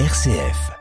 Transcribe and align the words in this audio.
RCF. 0.00 0.72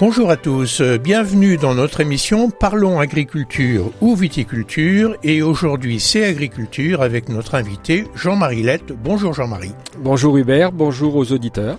Bonjour 0.00 0.30
à 0.30 0.36
tous, 0.38 0.80
bienvenue 0.80 1.58
dans 1.58 1.74
notre 1.74 2.00
émission 2.00 2.48
Parlons 2.48 2.98
agriculture 2.98 3.92
ou 4.00 4.16
viticulture 4.16 5.14
et 5.22 5.42
aujourd'hui 5.42 6.00
c'est 6.00 6.24
agriculture 6.24 7.02
avec 7.02 7.28
notre 7.28 7.54
invité 7.54 8.06
Jean-Marie 8.14 8.62
Lette. 8.62 8.92
Bonjour 8.92 9.34
Jean-Marie. 9.34 9.74
Bonjour 9.98 10.38
Hubert, 10.38 10.72
bonjour 10.72 11.16
aux 11.16 11.32
auditeurs. 11.32 11.76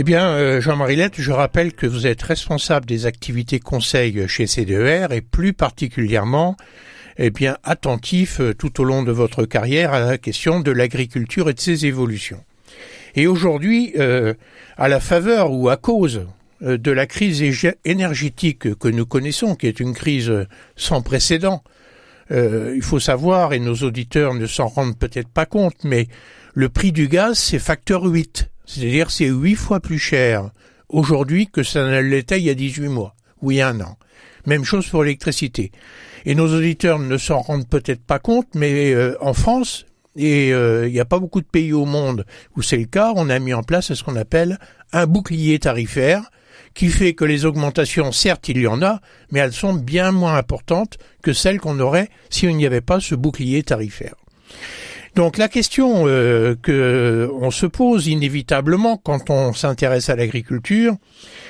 Eh 0.00 0.04
bien, 0.04 0.28
euh, 0.28 0.60
Jean-Marie 0.60 0.94
Lette, 0.94 1.20
je 1.20 1.32
rappelle 1.32 1.72
que 1.72 1.84
vous 1.84 2.06
êtes 2.06 2.22
responsable 2.22 2.86
des 2.86 3.04
activités 3.04 3.58
conseil 3.58 4.28
chez 4.28 4.46
CDER 4.46 5.08
et 5.10 5.20
plus 5.20 5.52
particulièrement, 5.52 6.56
eh 7.16 7.30
bien, 7.30 7.56
attentif 7.64 8.40
euh, 8.40 8.54
tout 8.54 8.80
au 8.80 8.84
long 8.84 9.02
de 9.02 9.10
votre 9.10 9.44
carrière 9.44 9.92
à 9.92 9.98
la 9.98 10.16
question 10.16 10.60
de 10.60 10.70
l'agriculture 10.70 11.50
et 11.50 11.52
de 11.52 11.58
ses 11.58 11.84
évolutions. 11.84 12.44
Et 13.16 13.26
aujourd'hui, 13.26 13.92
euh, 13.98 14.34
à 14.76 14.86
la 14.86 15.00
faveur 15.00 15.50
ou 15.50 15.68
à 15.68 15.76
cause 15.76 16.28
de 16.60 16.90
la 16.92 17.06
crise 17.06 17.42
énergétique 17.84 18.78
que 18.78 18.88
nous 18.88 19.04
connaissons, 19.04 19.56
qui 19.56 19.66
est 19.66 19.80
une 19.80 19.94
crise 19.94 20.32
sans 20.76 21.02
précédent. 21.02 21.64
Il 22.30 22.82
faut 22.82 23.00
savoir, 23.00 23.52
et 23.52 23.58
nos 23.58 23.74
auditeurs 23.74 24.34
ne 24.34 24.46
s'en 24.46 24.68
rendent 24.68 24.98
peut-être 24.98 25.28
pas 25.28 25.46
compte, 25.46 25.82
mais 25.82 26.06
le 26.54 26.68
prix 26.68 26.92
du 26.92 27.08
gaz, 27.08 27.36
c'est 27.38 27.58
facteur 27.58 28.04
8. 28.04 28.48
C'est-à-dire 28.68 29.10
c'est 29.10 29.28
8 29.28 29.54
fois 29.54 29.80
plus 29.80 29.98
cher 29.98 30.50
aujourd'hui 30.90 31.48
que 31.48 31.62
ça 31.62 31.84
ne 31.84 32.00
l'était 32.00 32.38
il 32.38 32.44
y 32.44 32.50
a 32.50 32.54
18 32.54 32.88
mois, 32.88 33.14
ou 33.40 33.50
il 33.50 33.56
y 33.56 33.60
a 33.62 33.68
un 33.68 33.80
an. 33.80 33.96
Même 34.46 34.64
chose 34.64 34.86
pour 34.86 35.02
l'électricité. 35.02 35.72
Et 36.26 36.34
nos 36.34 36.54
auditeurs 36.54 36.98
ne 36.98 37.16
s'en 37.16 37.40
rendent 37.40 37.68
peut-être 37.68 38.04
pas 38.04 38.18
compte, 38.18 38.48
mais 38.54 38.92
euh, 38.92 39.16
en 39.20 39.32
France, 39.32 39.86
et 40.16 40.48
il 40.50 40.92
n'y 40.92 41.00
a 41.00 41.04
pas 41.04 41.18
beaucoup 41.18 41.40
de 41.40 41.46
pays 41.46 41.72
au 41.72 41.84
monde 41.84 42.26
où 42.56 42.62
c'est 42.62 42.76
le 42.76 42.86
cas, 42.86 43.12
on 43.16 43.30
a 43.30 43.38
mis 43.38 43.54
en 43.54 43.62
place 43.62 43.94
ce 43.94 44.02
qu'on 44.02 44.16
appelle 44.16 44.58
un 44.92 45.06
bouclier 45.06 45.58
tarifaire 45.58 46.30
qui 46.74 46.88
fait 46.88 47.14
que 47.14 47.24
les 47.24 47.44
augmentations, 47.44 48.12
certes, 48.12 48.48
il 48.48 48.58
y 48.58 48.66
en 48.66 48.82
a, 48.82 49.00
mais 49.30 49.40
elles 49.40 49.52
sont 49.52 49.74
bien 49.74 50.12
moins 50.12 50.36
importantes 50.36 50.98
que 51.22 51.32
celles 51.32 51.60
qu'on 51.60 51.80
aurait 51.80 52.10
si 52.30 52.46
on 52.46 52.52
n'y 52.52 52.66
avait 52.66 52.80
pas 52.80 53.00
ce 53.00 53.14
bouclier 53.14 53.62
tarifaire. 53.62 54.14
Donc 55.18 55.36
la 55.36 55.48
question 55.48 56.04
euh, 56.06 56.54
que 56.62 57.28
on 57.40 57.50
se 57.50 57.66
pose 57.66 58.06
inévitablement 58.06 58.96
quand 58.96 59.30
on 59.30 59.52
s'intéresse 59.52 60.10
à 60.10 60.14
l'agriculture, 60.14 60.94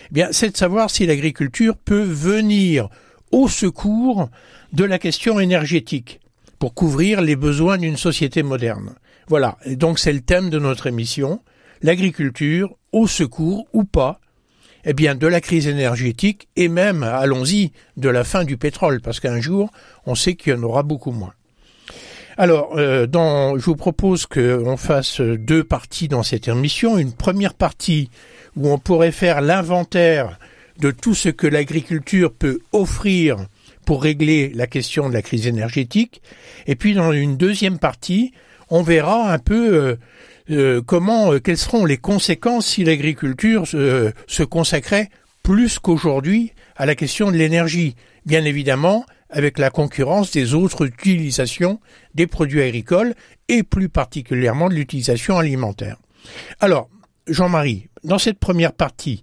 eh 0.06 0.14
bien, 0.14 0.28
c'est 0.32 0.48
de 0.48 0.56
savoir 0.56 0.88
si 0.88 1.04
l'agriculture 1.04 1.76
peut 1.76 2.02
venir 2.02 2.88
au 3.30 3.46
secours 3.46 4.30
de 4.72 4.84
la 4.84 4.98
question 4.98 5.38
énergétique 5.38 6.18
pour 6.58 6.72
couvrir 6.72 7.20
les 7.20 7.36
besoins 7.36 7.76
d'une 7.76 7.98
société 7.98 8.42
moderne. 8.42 8.94
Voilà. 9.26 9.58
Donc 9.66 9.98
c'est 9.98 10.14
le 10.14 10.22
thème 10.22 10.48
de 10.48 10.58
notre 10.58 10.86
émission. 10.86 11.42
L'agriculture 11.82 12.74
au 12.92 13.06
secours 13.06 13.66
ou 13.74 13.84
pas 13.84 14.18
eh 14.86 14.94
bien, 14.94 15.14
de 15.14 15.26
la 15.26 15.42
crise 15.42 15.66
énergétique 15.66 16.48
et 16.56 16.68
même, 16.68 17.02
allons-y, 17.02 17.72
de 17.98 18.08
la 18.08 18.24
fin 18.24 18.44
du 18.44 18.56
pétrole, 18.56 19.02
parce 19.02 19.20
qu'un 19.20 19.42
jour, 19.42 19.70
on 20.06 20.14
sait 20.14 20.36
qu'il 20.36 20.54
y 20.54 20.56
en 20.56 20.62
aura 20.62 20.82
beaucoup 20.82 21.12
moins. 21.12 21.34
Alors, 22.40 22.78
euh, 22.78 23.08
dans, 23.08 23.58
je 23.58 23.64
vous 23.64 23.74
propose 23.74 24.26
qu'on 24.26 24.76
fasse 24.76 25.20
deux 25.20 25.64
parties 25.64 26.06
dans 26.06 26.22
cette 26.22 26.46
émission. 26.46 26.96
Une 26.96 27.12
première 27.12 27.52
partie 27.52 28.10
où 28.56 28.68
on 28.68 28.78
pourrait 28.78 29.10
faire 29.10 29.40
l'inventaire 29.40 30.38
de 30.78 30.92
tout 30.92 31.14
ce 31.14 31.30
que 31.30 31.48
l'agriculture 31.48 32.32
peut 32.32 32.60
offrir 32.72 33.38
pour 33.84 34.04
régler 34.04 34.52
la 34.54 34.68
question 34.68 35.08
de 35.08 35.14
la 35.14 35.22
crise 35.22 35.48
énergétique. 35.48 36.22
Et 36.68 36.76
puis, 36.76 36.94
dans 36.94 37.10
une 37.10 37.36
deuxième 37.36 37.80
partie, 37.80 38.32
on 38.70 38.82
verra 38.82 39.32
un 39.32 39.40
peu 39.40 39.74
euh, 39.74 39.96
euh, 40.52 40.80
comment, 40.80 41.40
quelles 41.40 41.58
seront 41.58 41.86
les 41.86 41.96
conséquences 41.96 42.68
si 42.68 42.84
l'agriculture 42.84 43.66
se 43.66 44.42
consacrait 44.44 45.08
plus 45.42 45.80
qu'aujourd'hui 45.80 46.52
à 46.78 46.86
la 46.86 46.94
question 46.94 47.30
de 47.30 47.36
l'énergie. 47.36 47.94
Bien 48.24 48.46
évidemment, 48.46 49.04
avec 49.28 49.58
la 49.58 49.68
concurrence 49.68 50.30
des 50.30 50.54
autres 50.54 50.86
utilisations 50.86 51.80
des 52.14 52.26
produits 52.26 52.62
agricoles 52.62 53.14
et 53.48 53.62
plus 53.62 53.90
particulièrement 53.90 54.70
de 54.70 54.74
l'utilisation 54.74 55.38
alimentaire. 55.38 55.98
Alors, 56.60 56.88
Jean-Marie, 57.26 57.88
dans 58.04 58.18
cette 58.18 58.38
première 58.38 58.72
partie, 58.72 59.22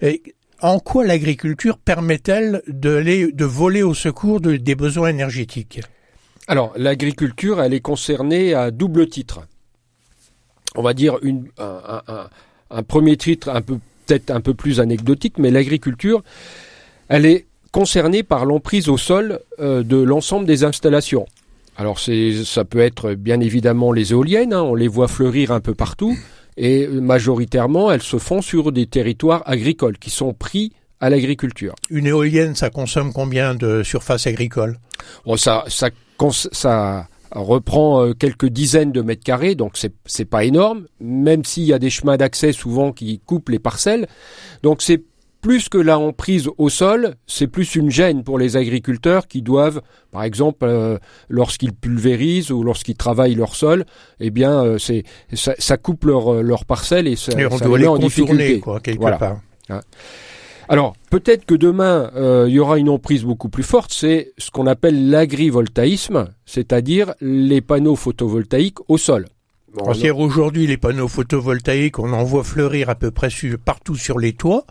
eh, 0.00 0.20
en 0.60 0.80
quoi 0.80 1.06
l'agriculture 1.06 1.78
permet-elle 1.78 2.62
de, 2.66 3.44
voler 3.44 3.84
au 3.84 3.94
secours 3.94 4.40
des 4.40 4.74
besoins 4.74 5.10
énergétiques? 5.10 5.80
Alors, 6.48 6.72
l'agriculture, 6.76 7.62
elle 7.62 7.74
est 7.74 7.80
concernée 7.80 8.54
à 8.54 8.72
double 8.72 9.08
titre 9.08 9.42
on 10.74 10.82
va 10.82 10.94
dire 10.94 11.18
une, 11.22 11.48
un, 11.58 12.82
premier 12.82 13.16
titre 13.16 13.48
un 13.48 13.62
peu 13.62 13.78
peut-être 14.06 14.30
un 14.30 14.40
peu 14.40 14.54
plus 14.54 14.80
anecdotique, 14.80 15.38
mais 15.38 15.50
l'agriculture, 15.50 16.22
elle 17.08 17.26
est 17.26 17.46
concernée 17.72 18.22
par 18.22 18.46
l'emprise 18.46 18.88
au 18.88 18.96
sol 18.96 19.40
euh, 19.60 19.82
de 19.82 19.96
l'ensemble 19.96 20.46
des 20.46 20.64
installations. 20.64 21.26
Alors 21.76 21.98
c'est, 22.00 22.44
ça 22.44 22.64
peut 22.64 22.80
être 22.80 23.14
bien 23.14 23.40
évidemment 23.40 23.92
les 23.92 24.12
éoliennes, 24.12 24.52
hein, 24.52 24.62
on 24.62 24.74
les 24.74 24.88
voit 24.88 25.08
fleurir 25.08 25.52
un 25.52 25.60
peu 25.60 25.74
partout, 25.74 26.16
et 26.56 26.88
majoritairement 26.88 27.92
elles 27.92 28.02
se 28.02 28.18
font 28.18 28.42
sur 28.42 28.72
des 28.72 28.86
territoires 28.86 29.42
agricoles 29.46 29.98
qui 29.98 30.10
sont 30.10 30.34
pris 30.34 30.72
à 31.00 31.08
l'agriculture. 31.08 31.74
Une 31.90 32.06
éolienne, 32.06 32.56
ça 32.56 32.70
consomme 32.70 33.12
combien 33.12 33.54
de 33.54 33.84
surface 33.84 34.26
agricole? 34.26 34.78
Bon, 35.24 35.36
ça, 35.36 35.64
ça, 35.68 35.90
ça 36.50 37.06
reprend 37.30 38.02
euh, 38.02 38.12
quelques 38.12 38.46
dizaines 38.48 38.90
de 38.90 39.02
mètres 39.02 39.22
carrés, 39.22 39.54
donc 39.54 39.72
c'est 39.74 39.92
c'est 40.06 40.24
pas 40.24 40.44
énorme, 40.44 40.86
même 41.00 41.44
s'il 41.44 41.64
y 41.64 41.72
a 41.72 41.78
des 41.78 41.90
chemins 41.90 42.16
d'accès 42.16 42.52
souvent 42.52 42.92
qui 42.92 43.20
coupent 43.20 43.50
les 43.50 43.58
parcelles. 43.58 44.08
Donc 44.62 44.82
c'est 44.82 45.02
plus 45.40 45.68
que 45.68 45.78
la 45.78 45.98
emprise 45.98 46.48
au 46.58 46.68
sol, 46.68 47.14
c'est 47.26 47.46
plus 47.46 47.74
une 47.74 47.90
gêne 47.90 48.24
pour 48.24 48.38
les 48.38 48.56
agriculteurs 48.56 49.28
qui 49.28 49.42
doivent, 49.42 49.80
par 50.10 50.24
exemple, 50.24 50.66
euh, 50.66 50.98
lorsqu'ils 51.28 51.72
pulvérisent 51.72 52.50
ou 52.50 52.62
lorsqu'ils 52.62 52.96
travaillent 52.96 53.34
leur 53.34 53.54
sol, 53.54 53.84
eh 54.20 54.30
bien, 54.30 54.64
euh, 54.64 54.78
c'est 54.78 55.04
ça, 55.32 55.76
coupe 55.76 56.04
leur 56.04 56.42
leur 56.42 56.64
parcelle 56.64 57.06
et 57.06 57.16
ça, 57.16 57.32
on 57.50 57.58
doit 57.58 57.78
les 57.78 57.86
en 57.86 57.98
difficulté. 57.98 58.60
Quoi, 58.60 58.80
quelque 58.80 59.00
part. 59.00 59.40
Hein. 59.68 59.80
Alors, 60.68 60.94
peut-être 61.10 61.46
que 61.46 61.54
demain, 61.54 62.10
euh, 62.14 62.44
il 62.46 62.54
y 62.54 62.58
aura 62.58 62.78
une 62.78 62.90
emprise 62.90 63.24
beaucoup 63.24 63.48
plus 63.48 63.62
forte, 63.62 63.90
c'est 63.92 64.32
ce 64.36 64.50
qu'on 64.50 64.66
appelle 64.66 65.08
l'agrivoltaïsme, 65.08 66.28
c'est-à-dire 66.44 67.14
les 67.22 67.62
panneaux 67.62 67.96
photovoltaïques 67.96 68.78
au 68.88 68.98
sol. 68.98 69.28
Bon, 69.72 69.90
aujourd'hui, 70.18 70.66
les 70.66 70.76
panneaux 70.76 71.08
photovoltaïques, 71.08 71.98
on 71.98 72.12
en 72.12 72.24
voit 72.24 72.44
fleurir 72.44 72.90
à 72.90 72.94
peu 72.94 73.10
près 73.10 73.28
partout 73.64 73.96
sur 73.96 74.18
les 74.18 74.34
toits. 74.34 74.64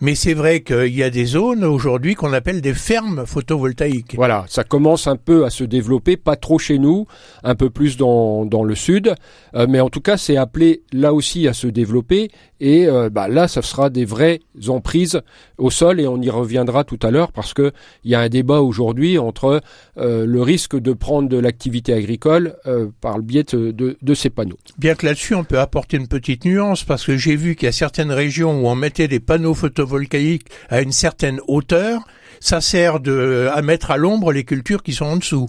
Mais 0.00 0.14
c'est 0.14 0.34
vrai 0.34 0.62
qu'il 0.62 0.94
y 0.94 1.02
a 1.02 1.10
des 1.10 1.24
zones 1.24 1.64
aujourd'hui 1.64 2.14
qu'on 2.14 2.32
appelle 2.32 2.60
des 2.60 2.74
fermes 2.74 3.24
photovoltaïques. 3.26 4.14
Voilà, 4.16 4.44
ça 4.48 4.64
commence 4.64 5.06
un 5.06 5.16
peu 5.16 5.44
à 5.44 5.50
se 5.50 5.64
développer, 5.64 6.16
pas 6.16 6.36
trop 6.36 6.58
chez 6.58 6.78
nous, 6.78 7.06
un 7.42 7.54
peu 7.54 7.70
plus 7.70 7.96
dans, 7.96 8.44
dans 8.44 8.64
le 8.64 8.74
sud, 8.74 9.14
euh, 9.54 9.66
mais 9.68 9.80
en 9.80 9.90
tout 9.90 10.00
cas 10.00 10.16
c'est 10.16 10.36
appelé 10.36 10.82
là 10.92 11.14
aussi 11.14 11.48
à 11.48 11.52
se 11.52 11.66
développer 11.66 12.30
et 12.60 12.86
euh, 12.86 13.10
bah, 13.10 13.28
là 13.28 13.48
ça 13.48 13.62
sera 13.62 13.90
des 13.90 14.04
vraies 14.04 14.40
emprises 14.68 15.20
au 15.58 15.70
sol 15.70 16.00
et 16.00 16.06
on 16.06 16.20
y 16.20 16.30
reviendra 16.30 16.84
tout 16.84 16.98
à 17.02 17.10
l'heure 17.10 17.32
parce 17.32 17.54
que 17.54 17.72
il 18.04 18.10
y 18.10 18.14
a 18.14 18.20
un 18.20 18.28
débat 18.28 18.60
aujourd'hui 18.60 19.18
entre 19.18 19.60
euh, 19.98 20.26
le 20.26 20.42
risque 20.42 20.76
de 20.78 20.92
prendre 20.92 21.28
de 21.28 21.38
l'activité 21.38 21.92
agricole 21.92 22.56
par 23.00 23.16
le 23.18 23.22
biais 23.22 23.44
de, 23.44 23.70
de, 23.70 23.96
de 24.00 24.14
ces 24.14 24.30
panneaux. 24.30 24.58
Bien 24.78 24.94
que 24.94 25.06
là-dessus 25.06 25.34
on 25.34 25.44
peut 25.44 25.58
apporter 25.60 25.96
une 25.96 26.08
petite 26.08 26.44
nuance 26.44 26.84
parce 26.84 27.04
que 27.04 27.16
j'ai 27.16 27.36
vu 27.36 27.54
qu'il 27.56 27.66
y 27.66 27.68
a 27.68 27.72
certaines 27.72 28.12
régions 28.12 28.62
où 28.62 28.66
on 28.66 28.74
mettait 28.74 29.08
des 29.08 29.20
panneaux 29.20 29.54
photovoltaïques 29.54 29.74
photovoltaïque 29.74 30.46
à 30.68 30.80
une 30.80 30.92
certaine 30.92 31.40
hauteur, 31.48 32.02
ça 32.40 32.60
sert 32.60 33.00
de, 33.00 33.48
à 33.52 33.62
mettre 33.62 33.90
à 33.90 33.96
l'ombre 33.96 34.32
les 34.32 34.44
cultures 34.44 34.82
qui 34.82 34.92
sont 34.92 35.06
en 35.06 35.16
dessous. 35.16 35.48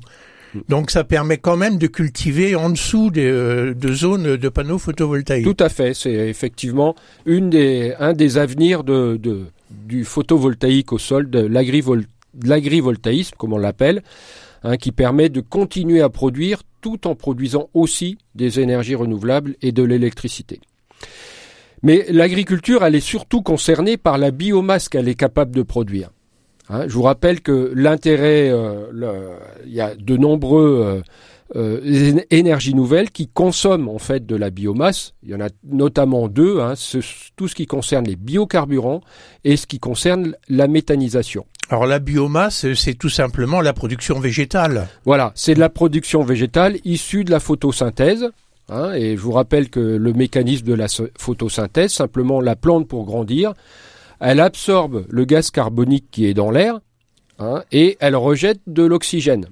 Donc 0.69 0.89
ça 0.89 1.03
permet 1.03 1.37
quand 1.37 1.57
même 1.57 1.77
de 1.77 1.87
cultiver 1.87 2.55
en 2.55 2.69
dessous 2.69 3.11
des, 3.11 3.25
euh, 3.25 3.73
de 3.73 3.93
zones 3.93 4.37
de 4.37 4.49
panneaux 4.49 4.77
photovoltaïques. 4.77 5.43
Tout 5.43 5.63
à 5.63 5.67
fait, 5.67 5.93
c'est 5.93 6.13
effectivement 6.13 6.95
une 7.25 7.49
des, 7.49 7.93
un 7.99 8.13
des 8.13 8.37
avenirs 8.37 8.85
de, 8.85 9.17
de 9.17 9.47
du 9.69 10.05
photovoltaïque 10.05 10.93
au 10.93 10.97
sol, 10.97 11.29
de 11.29 11.39
l'agrivoltaïsme, 11.39 13.35
comme 13.37 13.53
on 13.53 13.57
l'appelle, 13.57 14.03
hein, 14.63 14.77
qui 14.77 14.91
permet 14.91 15.29
de 15.29 15.41
continuer 15.41 16.01
à 16.01 16.09
produire 16.09 16.61
tout 16.81 17.07
en 17.07 17.15
produisant 17.15 17.69
aussi 17.73 18.17
des 18.35 18.59
énergies 18.59 18.95
renouvelables 18.95 19.55
et 19.61 19.71
de 19.71 19.83
l'électricité. 19.83 20.61
Mais 21.81 22.05
l'agriculture, 22.09 22.83
elle 22.83 22.95
est 22.95 22.99
surtout 22.99 23.41
concernée 23.41 23.97
par 23.97 24.17
la 24.17 24.31
biomasse 24.31 24.89
qu'elle 24.89 25.07
est 25.07 25.15
capable 25.15 25.55
de 25.55 25.61
produire. 25.61 26.09
Hein, 26.69 26.85
je 26.87 26.93
vous 26.93 27.03
rappelle 27.03 27.41
que 27.41 27.71
l'intérêt, 27.75 28.49
euh, 28.49 29.37
il 29.65 29.73
y 29.73 29.81
a 29.81 29.93
de 29.95 30.17
nombreux 30.17 30.81
euh, 30.83 31.01
euh, 31.55 32.19
énergies 32.31 32.73
nouvelles 32.73 33.11
qui 33.11 33.27
consomment 33.27 33.89
en 33.89 33.99
fait 33.99 34.25
de 34.25 34.35
la 34.35 34.49
biomasse. 34.49 35.13
Il 35.21 35.29
y 35.29 35.35
en 35.35 35.41
a 35.41 35.49
notamment 35.63 36.27
deux, 36.27 36.59
hein, 36.59 36.73
tout 37.35 37.47
ce 37.47 37.55
qui 37.55 37.67
concerne 37.67 38.05
les 38.05 38.15
biocarburants 38.15 39.01
et 39.43 39.55
ce 39.55 39.67
qui 39.67 39.79
concerne 39.79 40.35
la 40.49 40.67
méthanisation. 40.67 41.45
Alors 41.69 41.85
la 41.85 41.99
biomasse, 41.99 42.73
c'est 42.73 42.95
tout 42.95 43.09
simplement 43.09 43.61
la 43.61 43.73
production 43.73 44.19
végétale. 44.19 44.87
Voilà, 45.05 45.31
c'est 45.35 45.53
de 45.53 45.59
la 45.59 45.69
production 45.69 46.23
végétale 46.23 46.77
issue 46.83 47.23
de 47.23 47.31
la 47.31 47.39
photosynthèse. 47.39 48.31
Hein, 48.69 48.93
et 48.93 49.15
je 49.15 49.21
vous 49.21 49.31
rappelle 49.31 49.69
que 49.69 49.79
le 49.79 50.13
mécanisme 50.13 50.65
de 50.65 50.73
la 50.73 50.87
photosynthèse, 51.19 51.91
simplement 51.91 52.41
la 52.41 52.55
plante 52.55 52.87
pour 52.87 53.05
grandir, 53.05 53.53
elle 54.19 54.39
absorbe 54.39 55.05
le 55.09 55.25
gaz 55.25 55.51
carbonique 55.51 56.05
qui 56.09 56.25
est 56.25 56.33
dans 56.33 56.49
l'air 56.49 56.79
hein, 57.37 57.63
et 57.71 57.97
elle 57.99 58.15
rejette 58.15 58.61
de 58.65 58.83
l'oxygène. 58.83 59.45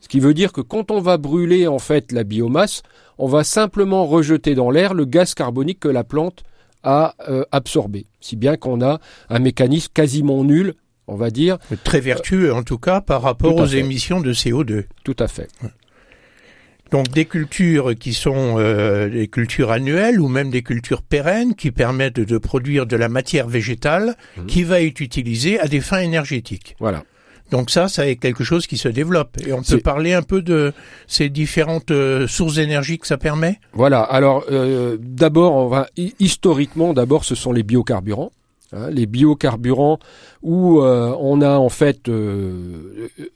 Ce 0.00 0.08
qui 0.08 0.20
veut 0.20 0.34
dire 0.34 0.52
que 0.52 0.60
quand 0.60 0.90
on 0.90 1.00
va 1.00 1.16
brûler 1.16 1.66
en 1.66 1.78
fait 1.78 2.12
la 2.12 2.24
biomasse, 2.24 2.82
on 3.18 3.26
va 3.26 3.44
simplement 3.44 4.06
rejeter 4.06 4.54
dans 4.54 4.70
l'air 4.70 4.94
le 4.94 5.04
gaz 5.04 5.34
carbonique 5.34 5.80
que 5.80 5.88
la 5.88 6.04
plante 6.04 6.44
a 6.82 7.14
euh, 7.28 7.44
absorbé. 7.50 8.06
Si 8.20 8.36
bien 8.36 8.56
qu'on 8.56 8.80
a 8.82 9.00
un 9.28 9.38
mécanisme 9.38 9.90
quasiment 9.92 10.44
nul, 10.44 10.74
on 11.08 11.16
va 11.16 11.30
dire. 11.30 11.58
Très 11.84 12.00
vertueux 12.00 12.52
en 12.52 12.62
tout 12.62 12.78
cas 12.78 13.00
par 13.00 13.22
rapport 13.22 13.56
aux 13.56 13.66
émissions 13.66 14.20
de 14.20 14.32
CO2. 14.32 14.84
Tout 15.04 15.16
à 15.18 15.28
fait. 15.28 15.48
Donc 16.90 17.08
des 17.08 17.24
cultures 17.24 17.94
qui 17.98 18.14
sont 18.14 18.56
euh, 18.58 19.08
des 19.08 19.26
cultures 19.26 19.72
annuelles 19.72 20.20
ou 20.20 20.28
même 20.28 20.50
des 20.50 20.62
cultures 20.62 21.02
pérennes 21.02 21.54
qui 21.54 21.72
permettent 21.72 22.20
de 22.20 22.38
produire 22.38 22.86
de 22.86 22.96
la 22.96 23.08
matière 23.08 23.48
végétale 23.48 24.16
mhm. 24.36 24.46
qui 24.46 24.62
va 24.62 24.80
être 24.80 25.00
utilisée 25.00 25.58
à 25.58 25.66
des 25.66 25.80
fins 25.80 25.98
énergétiques. 25.98 26.76
Voilà. 26.78 27.02
Donc 27.50 27.70
ça, 27.70 27.88
ça 27.88 28.06
est 28.06 28.16
quelque 28.16 28.44
chose 28.44 28.66
qui 28.66 28.76
se 28.76 28.88
développe. 28.88 29.36
Et 29.46 29.52
on 29.52 29.62
peut 29.62 29.78
parler 29.78 30.14
un 30.14 30.22
peu 30.22 30.42
de 30.42 30.72
ces 31.06 31.28
différentes 31.28 31.90
euh, 31.90 32.26
sources 32.26 32.56
d'énergie 32.56 32.98
que 32.98 33.06
ça 33.06 33.18
permet? 33.18 33.60
Voilà. 33.72 34.00
Alors 34.00 34.44
euh, 34.50 34.96
d'abord, 35.00 35.54
on 35.54 35.68
va 35.68 35.86
historiquement, 35.96 36.92
d'abord, 36.92 37.24
ce 37.24 37.34
sont 37.34 37.52
les 37.52 37.62
biocarburants. 37.62 38.32
Hein, 38.72 38.90
les 38.90 39.06
biocarburants 39.06 40.00
où 40.42 40.80
on 40.80 41.40
a 41.40 41.56
en 41.56 41.68
fait, 41.68 42.10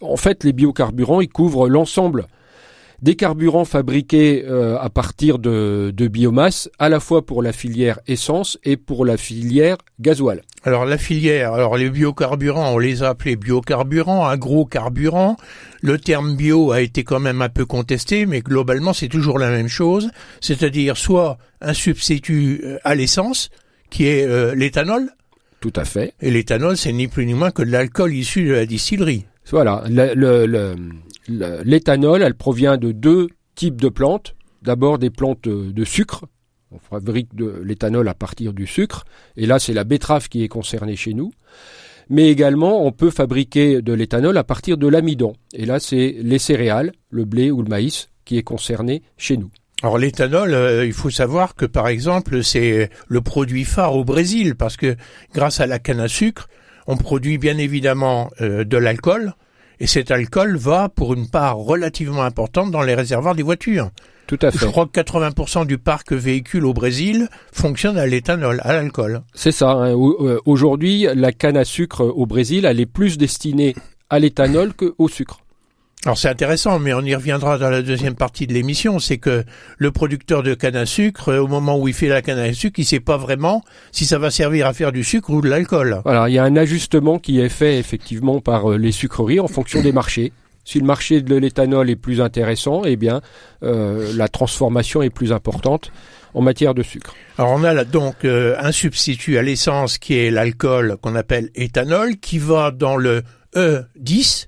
en 0.00 0.16
fait, 0.16 0.44
les 0.44 0.52
biocarburants, 0.52 1.20
ils 1.20 1.28
couvrent 1.28 1.68
l'ensemble 1.68 2.26
des 3.02 3.16
carburants 3.16 3.64
fabriqués 3.64 4.44
euh, 4.46 4.76
à 4.78 4.90
partir 4.90 5.38
de, 5.38 5.92
biomasse, 6.10 6.70
à 6.78 6.88
la 6.88 7.00
fois 7.00 7.24
pour 7.24 7.42
la 7.42 7.52
filière 7.52 8.00
essence 8.06 8.58
et 8.64 8.76
pour 8.76 9.04
la 9.04 9.16
filière 9.16 9.76
gasoil. 10.00 10.42
Alors 10.64 10.84
la 10.84 10.98
filière, 10.98 11.54
alors 11.54 11.76
les 11.76 11.88
biocarburants, 11.88 12.74
on 12.74 12.78
les 12.78 13.02
a 13.02 13.10
appelés 13.10 13.36
biocarburants, 13.36 14.26
agrocarburants. 14.26 15.36
Le 15.80 15.98
terme 15.98 16.36
bio 16.36 16.72
a 16.72 16.82
été 16.82 17.04
quand 17.04 17.20
même 17.20 17.40
un 17.40 17.48
peu 17.48 17.64
contesté, 17.64 18.26
mais 18.26 18.40
globalement 18.40 18.92
c'est 18.92 19.08
toujours 19.08 19.38
la 19.38 19.50
même 19.50 19.68
chose, 19.68 20.10
c'est-à-dire 20.40 20.96
soit 20.96 21.38
un 21.62 21.72
substitut 21.72 22.60
euh, 22.64 22.78
à 22.84 22.94
l'essence, 22.94 23.50
qui 23.88 24.06
est 24.06 24.26
euh, 24.26 24.54
l'éthanol. 24.54 25.10
Tout 25.60 25.72
à 25.76 25.84
fait. 25.84 26.14
Et 26.20 26.30
l'éthanol, 26.30 26.76
c'est 26.76 26.92
ni 26.92 27.06
plus 27.06 27.26
ni 27.26 27.34
moins 27.34 27.50
que 27.50 27.62
de 27.62 27.70
l'alcool 27.70 28.14
issu 28.14 28.44
de 28.44 28.52
la 28.52 28.66
distillerie. 28.66 29.26
Voilà, 29.50 29.82
le, 29.88 30.14
le 30.46 30.76
l'éthanol, 31.64 32.22
elle 32.22 32.34
provient 32.34 32.76
de 32.76 32.92
deux 32.92 33.28
types 33.54 33.80
de 33.80 33.88
plantes. 33.88 34.34
D'abord 34.62 34.98
des 34.98 35.10
plantes 35.10 35.48
de 35.48 35.84
sucre. 35.84 36.26
On 36.72 36.78
fabrique 36.78 37.34
de 37.34 37.62
l'éthanol 37.64 38.06
à 38.08 38.14
partir 38.14 38.52
du 38.52 38.66
sucre. 38.66 39.04
Et 39.36 39.46
là, 39.46 39.58
c'est 39.58 39.72
la 39.72 39.84
betterave 39.84 40.28
qui 40.28 40.44
est 40.44 40.48
concernée 40.48 40.96
chez 40.96 41.14
nous. 41.14 41.32
Mais 42.08 42.28
également, 42.28 42.84
on 42.84 42.92
peut 42.92 43.10
fabriquer 43.10 43.82
de 43.82 43.92
l'éthanol 43.92 44.36
à 44.36 44.44
partir 44.44 44.76
de 44.76 44.86
l'amidon. 44.86 45.32
Et 45.54 45.64
là, 45.64 45.80
c'est 45.80 46.16
les 46.20 46.38
céréales, 46.38 46.92
le 47.08 47.24
blé 47.24 47.50
ou 47.50 47.62
le 47.62 47.68
maïs, 47.68 48.08
qui 48.24 48.36
est 48.36 48.42
concerné 48.42 49.02
chez 49.16 49.36
nous. 49.36 49.50
Alors 49.82 49.96
l'éthanol, 49.96 50.52
euh, 50.52 50.84
il 50.84 50.92
faut 50.92 51.08
savoir 51.08 51.54
que 51.54 51.64
par 51.64 51.88
exemple, 51.88 52.44
c'est 52.44 52.90
le 53.08 53.20
produit 53.22 53.64
phare 53.64 53.96
au 53.96 54.04
Brésil 54.04 54.54
parce 54.54 54.76
que 54.76 54.94
grâce 55.32 55.60
à 55.60 55.66
la 55.66 55.78
canne 55.78 56.00
à 56.00 56.08
sucre, 56.08 56.48
on 56.86 56.96
produit 56.96 57.38
bien 57.38 57.56
évidemment 57.56 58.30
euh, 58.42 58.64
de 58.64 58.76
l'alcool, 58.76 59.32
et 59.80 59.86
cet 59.86 60.10
alcool 60.10 60.56
va 60.56 60.88
pour 60.88 61.14
une 61.14 61.28
part 61.28 61.56
relativement 61.56 62.22
importante 62.22 62.70
dans 62.70 62.82
les 62.82 62.94
réservoirs 62.94 63.34
des 63.34 63.42
voitures. 63.42 63.90
Tout 64.26 64.38
à 64.42 64.52
fait. 64.52 64.58
Je 64.58 64.66
crois 64.66 64.86
que 64.86 65.00
80% 65.00 65.66
du 65.66 65.78
parc 65.78 66.12
véhicule 66.12 66.64
au 66.64 66.72
Brésil 66.72 67.28
fonctionne 67.50 67.98
à 67.98 68.06
l'éthanol, 68.06 68.60
à 68.62 68.74
l'alcool. 68.74 69.22
C'est 69.34 69.50
ça. 69.50 69.70
Hein. 69.70 69.96
Euh, 69.96 70.38
aujourd'hui, 70.44 71.08
la 71.14 71.32
canne 71.32 71.56
à 71.56 71.64
sucre 71.64 72.04
au 72.04 72.26
Brésil, 72.26 72.64
elle 72.64 72.78
est 72.78 72.86
plus 72.86 73.18
destinée 73.18 73.74
à 74.08 74.20
l'éthanol 74.20 74.72
qu'au 74.74 75.08
sucre. 75.08 75.40
Alors 76.06 76.16
c'est 76.16 76.30
intéressant, 76.30 76.78
mais 76.78 76.94
on 76.94 77.02
y 77.02 77.14
reviendra 77.14 77.58
dans 77.58 77.68
la 77.68 77.82
deuxième 77.82 78.14
partie 78.14 78.46
de 78.46 78.54
l'émission. 78.54 78.98
C'est 78.98 79.18
que 79.18 79.44
le 79.76 79.90
producteur 79.90 80.42
de 80.42 80.54
canne 80.54 80.76
à 80.76 80.86
sucre, 80.86 81.28
euh, 81.28 81.42
au 81.42 81.46
moment 81.46 81.78
où 81.78 81.88
il 81.88 81.94
fait 81.94 82.08
la 82.08 82.22
canne 82.22 82.38
à 82.38 82.50
sucre, 82.54 82.78
il 82.78 82.86
sait 82.86 83.00
pas 83.00 83.18
vraiment 83.18 83.62
si 83.92 84.06
ça 84.06 84.18
va 84.18 84.30
servir 84.30 84.66
à 84.66 84.72
faire 84.72 84.92
du 84.92 85.04
sucre 85.04 85.28
ou 85.28 85.42
de 85.42 85.50
l'alcool. 85.50 86.00
Alors 86.06 86.26
il 86.28 86.32
y 86.32 86.38
a 86.38 86.44
un 86.44 86.56
ajustement 86.56 87.18
qui 87.18 87.38
est 87.40 87.50
fait 87.50 87.78
effectivement 87.78 88.40
par 88.40 88.72
euh, 88.72 88.78
les 88.78 88.92
sucreries 88.92 89.40
en 89.40 89.46
fonction 89.46 89.82
des 89.82 89.92
marchés. 89.92 90.32
Si 90.64 90.80
le 90.80 90.86
marché 90.86 91.20
de 91.20 91.36
l'éthanol 91.36 91.90
est 91.90 91.96
plus 91.96 92.22
intéressant, 92.22 92.82
eh 92.86 92.96
bien 92.96 93.20
euh, 93.62 94.10
la 94.16 94.28
transformation 94.28 95.02
est 95.02 95.10
plus 95.10 95.34
importante 95.34 95.92
en 96.32 96.40
matière 96.40 96.72
de 96.72 96.82
sucre. 96.82 97.14
Alors 97.36 97.50
on 97.50 97.62
a 97.62 97.74
là 97.74 97.84
donc 97.84 98.24
un 98.24 98.72
substitut 98.72 99.36
à 99.36 99.42
l'essence 99.42 99.98
qui 99.98 100.14
est 100.14 100.30
l'alcool 100.30 100.96
qu'on 101.02 101.14
appelle 101.14 101.50
éthanol, 101.56 102.16
qui 102.16 102.38
va 102.38 102.70
dans 102.70 102.96
le 102.96 103.22
E10 103.54 104.46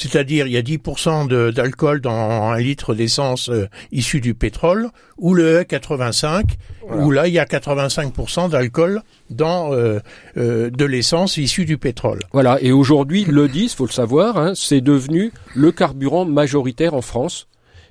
c'est-à-dire 0.00 0.46
il 0.46 0.54
y 0.54 0.56
a 0.56 0.62
10% 0.62 1.52
d'alcool 1.52 2.00
dans 2.00 2.10
un 2.10 2.58
litre 2.58 2.94
d'essence 2.94 3.50
euh, 3.50 3.68
issue 3.92 4.22
du 4.22 4.32
pétrole, 4.32 4.88
ou 5.18 5.34
le 5.34 5.60
E85, 5.62 6.44
où 6.90 7.10
là 7.10 7.28
il 7.28 7.34
y 7.34 7.38
a 7.38 7.44
85% 7.44 8.48
d'alcool 8.48 9.02
dans 9.28 9.74
euh, 9.74 9.98
euh, 10.38 10.70
de 10.70 10.84
l'essence 10.86 11.36
issue 11.36 11.66
du 11.66 11.76
pétrole. 11.76 12.20
Voilà, 12.32 12.56
et 12.62 12.72
aujourd'hui 12.72 13.24
le 13.24 13.46
10, 13.46 13.74
faut 13.74 13.84
le 13.84 13.92
savoir, 13.92 14.38
hein, 14.38 14.52
c'est 14.54 14.80
devenu 14.80 15.32
le 15.54 15.70
carburant 15.70 16.24
majoritaire 16.24 16.94
en 16.94 17.02
France, 17.02 17.46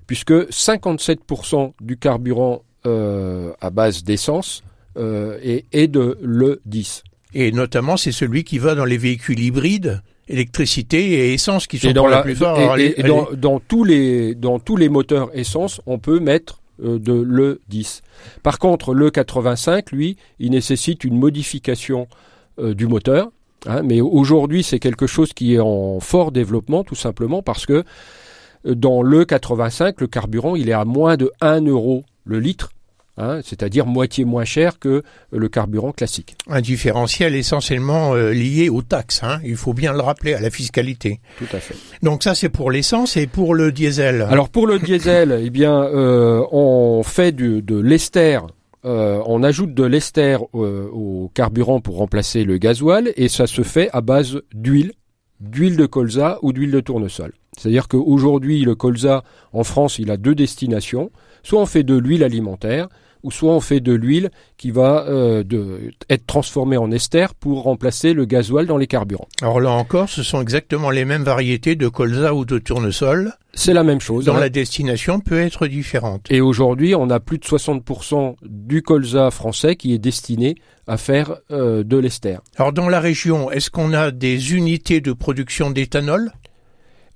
puisque 0.07 0.31
57% 0.31 1.73
du 1.79 1.97
carburant 1.97 2.63
à 2.85 3.69
base 3.69 4.03
d'essence 4.03 4.63
est, 4.97 5.65
est 5.71 5.87
de 5.87 6.17
le 6.23 6.59
10. 6.65 7.03
Et 7.35 7.51
notamment 7.51 7.97
c'est 7.97 8.11
celui 8.11 8.43
qui 8.43 8.57
va 8.57 8.73
dans 8.73 8.85
les 8.85 8.97
véhicules 8.97 9.39
hybrides 9.39 10.01
électricité 10.29 11.11
et 11.11 11.33
essence 11.33 11.67
qui 11.67 11.79
sont 11.79 11.91
dans 11.91 12.07
la, 12.07 12.21
plus 12.21 12.35
forts. 12.35 12.77
Et, 12.77 13.03
dans, 13.03 13.59
tous 13.59 13.83
les 13.83 14.35
dans 14.35 14.59
tous 14.59 14.77
les 14.77 14.87
moteurs 14.87 15.29
essence, 15.33 15.81
on 15.85 15.97
peut 15.97 16.19
mettre 16.19 16.61
euh, 16.83 16.99
de 16.99 17.13
le 17.13 17.61
10. 17.67 18.01
Par 18.43 18.59
contre, 18.59 18.93
le 18.93 19.09
85, 19.09 19.91
lui, 19.91 20.17
il 20.39 20.51
nécessite 20.51 21.03
une 21.03 21.17
modification 21.17 22.07
euh, 22.59 22.73
du 22.73 22.87
moteur. 22.87 23.31
Hein, 23.65 23.81
mais 23.83 23.99
aujourd'hui, 23.99 24.63
c'est 24.63 24.79
quelque 24.79 25.07
chose 25.07 25.33
qui 25.33 25.55
est 25.55 25.59
en 25.59 25.99
fort 25.99 26.31
développement, 26.31 26.83
tout 26.83 26.95
simplement 26.95 27.41
parce 27.41 27.65
que 27.65 27.83
euh, 28.65 28.75
dans 28.75 29.01
le 29.01 29.25
85, 29.25 29.99
le 29.99 30.07
carburant, 30.07 30.55
il 30.55 30.69
est 30.69 30.73
à 30.73 30.85
moins 30.85 31.17
de 31.17 31.31
1 31.41 31.65
euro 31.65 32.03
le 32.23 32.39
litre. 32.39 32.69
Hein, 33.19 33.41
c'est-à-dire 33.43 33.85
moitié 33.85 34.23
moins 34.23 34.45
cher 34.45 34.79
que 34.79 35.03
le 35.31 35.49
carburant 35.49 35.91
classique. 35.91 36.35
Un 36.47 36.61
différentiel 36.61 37.35
essentiellement 37.35 38.15
euh, 38.15 38.31
lié 38.31 38.69
aux 38.69 38.81
taxes, 38.81 39.21
hein, 39.23 39.39
il 39.43 39.57
faut 39.57 39.73
bien 39.73 39.91
le 39.91 39.99
rappeler, 39.99 40.33
à 40.33 40.39
la 40.39 40.49
fiscalité. 40.49 41.19
Tout 41.37 41.53
à 41.53 41.59
fait. 41.59 41.75
Donc 42.01 42.23
ça 42.23 42.33
c'est 42.33 42.47
pour 42.47 42.71
l'essence 42.71 43.17
et 43.17 43.27
pour 43.27 43.55
le 43.55 43.73
diesel. 43.73 44.21
Alors 44.29 44.47
pour 44.47 44.67
le 44.67 44.79
diesel, 44.79 45.37
eh 45.43 45.49
bien 45.49 45.83
euh, 45.83 46.41
on 46.51 47.03
fait 47.03 47.33
de 47.33 47.79
l'ester 47.79 48.39
euh, 48.85 49.21
on 49.25 49.43
ajoute 49.43 49.73
de 49.73 49.83
l'ester 49.83 50.37
au 50.53 51.29
carburant 51.33 51.81
pour 51.81 51.97
remplacer 51.97 52.45
le 52.45 52.57
gasoil 52.57 53.11
et 53.17 53.27
ça 53.27 53.45
se 53.45 53.61
fait 53.61 53.89
à 53.91 53.99
base 53.99 54.39
d'huile, 54.53 54.93
d'huile 55.41 55.75
de 55.75 55.85
colza 55.85 56.39
ou 56.41 56.53
d'huile 56.53 56.71
de 56.71 56.79
tournesol. 56.79 57.33
C'est-à-dire 57.57 57.89
qu'aujourd'hui, 57.89 58.61
le 58.61 58.75
colza 58.75 59.23
en 59.51 59.65
France, 59.65 59.99
il 59.99 60.11
a 60.11 60.17
deux 60.17 60.35
destinations. 60.35 61.11
Soit 61.43 61.61
on 61.61 61.65
fait 61.65 61.83
de 61.83 61.95
l'huile 61.97 62.23
alimentaire, 62.23 62.87
ou 63.23 63.31
soit 63.31 63.53
on 63.53 63.59
fait 63.59 63.79
de 63.79 63.93
l'huile 63.93 64.31
qui 64.57 64.71
va 64.71 65.05
euh, 65.07 65.43
de, 65.43 65.91
être 66.09 66.25
transformée 66.25 66.77
en 66.77 66.91
ester 66.91 67.27
pour 67.39 67.63
remplacer 67.63 68.13
le 68.13 68.25
gasoil 68.25 68.65
dans 68.65 68.77
les 68.77 68.87
carburants. 68.87 69.27
Alors 69.41 69.59
là 69.59 69.71
encore, 69.71 70.09
ce 70.09 70.23
sont 70.23 70.41
exactement 70.41 70.89
les 70.89 71.05
mêmes 71.05 71.23
variétés 71.23 71.75
de 71.75 71.87
colza 71.87 72.33
ou 72.33 72.45
de 72.45 72.57
tournesol. 72.57 73.33
C'est 73.53 73.73
la 73.73 73.83
même 73.83 73.99
chose. 73.99 74.25
Dont 74.25 74.35
hein. 74.35 74.39
la 74.39 74.49
destination 74.49 75.19
peut 75.19 75.39
être 75.39 75.67
différente. 75.67 76.27
Et 76.29 76.39
aujourd'hui, 76.39 76.95
on 76.95 77.09
a 77.09 77.19
plus 77.19 77.39
de 77.39 77.45
60% 77.45 78.35
du 78.43 78.81
colza 78.81 79.31
français 79.31 79.75
qui 79.75 79.93
est 79.93 79.97
destiné 79.97 80.55
à 80.87 80.97
faire 80.97 81.37
euh, 81.51 81.83
de 81.83 81.97
l'ester. 81.97 82.37
Alors 82.57 82.73
dans 82.73 82.89
la 82.89 82.99
région, 82.99 83.51
est-ce 83.51 83.69
qu'on 83.69 83.93
a 83.93 84.11
des 84.11 84.53
unités 84.53 85.01
de 85.01 85.13
production 85.13 85.71
d'éthanol? 85.71 86.31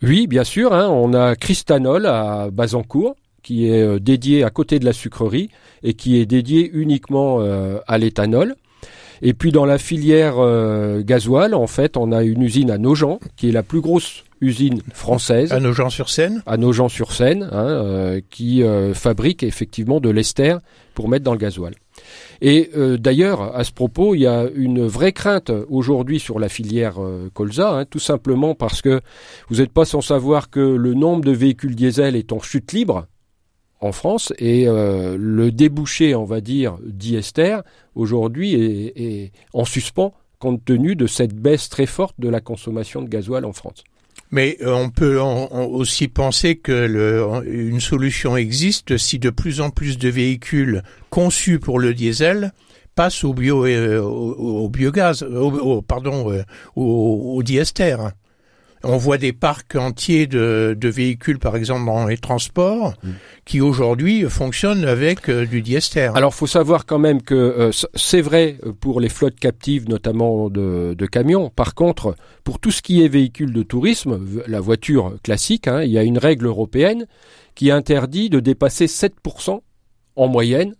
Oui, 0.01 0.27
bien 0.27 0.43
sûr. 0.43 0.73
Hein, 0.73 0.89
on 0.89 1.13
a 1.13 1.35
Cristanol 1.35 2.05
à 2.05 2.49
Bazancourt 2.51 3.15
qui 3.43 3.67
est 3.67 3.81
euh, 3.81 3.99
dédié 3.99 4.43
à 4.43 4.49
côté 4.49 4.79
de 4.79 4.85
la 4.85 4.93
sucrerie 4.93 5.49
et 5.83 5.93
qui 5.93 6.17
est 6.17 6.25
dédié 6.25 6.69
uniquement 6.73 7.41
euh, 7.41 7.77
à 7.87 7.97
l'éthanol. 7.97 8.55
Et 9.25 9.33
puis 9.33 9.53
dans 9.53 9.65
la 9.65 9.77
filière 9.77 10.35
euh, 10.37 11.01
gasoil, 11.01 11.55
en 11.55 11.65
fait, 11.65 11.95
on 11.95 12.11
a 12.11 12.23
une 12.23 12.41
usine 12.41 12.69
à 12.69 12.77
Nogent, 12.77 13.19
qui 13.37 13.47
est 13.47 13.51
la 13.53 13.63
plus 13.63 13.79
grosse 13.79 14.25
usine 14.41 14.81
française. 14.93 15.53
À 15.53 15.61
Nogent-sur-Seine 15.61 16.43
À 16.45 16.57
Nogent-sur-Seine, 16.57 17.47
hein, 17.49 17.67
euh, 17.67 18.21
qui 18.29 18.63
euh, 18.63 18.93
fabrique 18.93 19.41
effectivement 19.43 20.01
de 20.01 20.09
l'ester 20.09 20.57
pour 20.93 21.07
mettre 21.07 21.23
dans 21.23 21.31
le 21.31 21.37
gasoil. 21.37 21.73
Et 22.41 22.71
d'ailleurs, 22.99 23.55
à 23.55 23.63
ce 23.63 23.71
propos, 23.71 24.15
il 24.15 24.21
y 24.21 24.27
a 24.27 24.47
une 24.53 24.85
vraie 24.85 25.13
crainte 25.13 25.51
aujourd'hui 25.69 26.19
sur 26.19 26.39
la 26.39 26.49
filière 26.49 26.95
colza, 27.33 27.69
hein, 27.69 27.85
tout 27.85 27.99
simplement 27.99 28.55
parce 28.55 28.81
que 28.81 28.99
vous 29.47 29.57
n'êtes 29.57 29.71
pas 29.71 29.85
sans 29.85 30.01
savoir 30.01 30.49
que 30.49 30.59
le 30.59 30.93
nombre 30.93 31.23
de 31.23 31.31
véhicules 31.31 31.75
diesel 31.75 32.17
est 32.17 32.33
en 32.33 32.41
chute 32.41 32.73
libre 32.73 33.05
en 33.83 33.91
France 33.91 34.31
et 34.39 34.67
euh, 34.67 35.17
le 35.19 35.51
débouché, 35.51 36.15
on 36.15 36.23
va 36.23 36.39
dire, 36.39 36.77
d'Iester 36.85 37.59
aujourd'hui 37.95 38.53
est, 38.55 39.31
en 39.53 39.65
suspens 39.65 40.13
compte 40.39 40.63
tenu 40.63 40.95
de 40.95 41.05
cette 41.05 41.33
baisse 41.35 41.69
très 41.69 41.85
forte 41.85 42.15
de 42.17 42.29
la 42.29 42.39
consommation 42.39 43.01
de 43.01 43.09
gasoil 43.09 43.45
en 43.45 43.53
France. 43.53 43.83
Mais 44.31 44.57
euh, 44.61 44.73
on 44.73 44.89
peut 44.89 45.19
aussi 45.19 46.07
penser 46.07 46.55
que 46.55 47.43
une 47.45 47.79
solution 47.79 48.37
existe 48.37 48.97
si 48.97 49.19
de 49.19 49.29
plus 49.29 49.61
en 49.61 49.69
plus 49.69 49.97
de 49.97 50.09
véhicules 50.09 50.81
conçus 51.09 51.59
pour 51.59 51.79
le 51.79 51.93
diesel 51.93 52.53
passent 52.95 53.23
au 53.23 53.33
bio 53.33 53.65
euh, 53.65 53.99
au, 54.01 54.69
biogaz, 54.69 55.23
au, 55.23 55.81
pardon, 55.81 56.41
au 56.75 57.43
diester. 57.43 57.97
On 58.83 58.97
voit 58.97 59.17
des 59.17 59.31
parcs 59.31 59.75
entiers 59.75 60.27
de, 60.27 60.77
véhicules, 60.81 61.39
par 61.39 61.55
exemple 61.55 61.85
dans 61.85 62.05
les 62.05 62.17
transports, 62.17 62.93
mm. 63.03 63.09
qui 63.45 63.61
aujourd'hui 63.61 64.23
fonctionnent 64.29 64.85
avec 64.85 65.29
euh, 65.29 65.45
du 65.45 65.61
diester. 65.61 66.11
Alors, 66.15 66.33
faut 66.33 66.47
savoir 66.47 66.85
quand 66.85 66.99
même 66.99 67.21
que 67.21 67.33
euh, 67.33 67.71
c'est 67.95 68.21
vrai 68.21 68.57
pour 68.81 68.99
les 68.99 69.09
flottes 69.09 69.39
captives, 69.39 69.87
notamment 69.87 70.49
de, 70.49 70.95
camions. 71.11 71.49
Par 71.49 71.75
contre, 71.75 72.15
pour 72.43 72.59
tout 72.59 72.71
ce 72.71 72.81
qui 72.81 73.03
est 73.03 73.07
véhicule 73.07 73.53
de 73.53 73.63
tourisme, 73.63 74.19
la 74.47 74.59
voiture 74.59 75.15
classique, 75.23 75.67
hein, 75.67 75.83
il 75.83 75.91
y 75.91 75.97
a 75.97 76.03
une 76.03 76.17
règle 76.17 76.47
européenne 76.47 77.05
qui 77.55 77.71
interdit 77.71 78.29
de 78.29 78.39
dépasser 78.39 78.87
7% 78.87 79.59
en 80.15 80.27
moyenne 80.27 80.75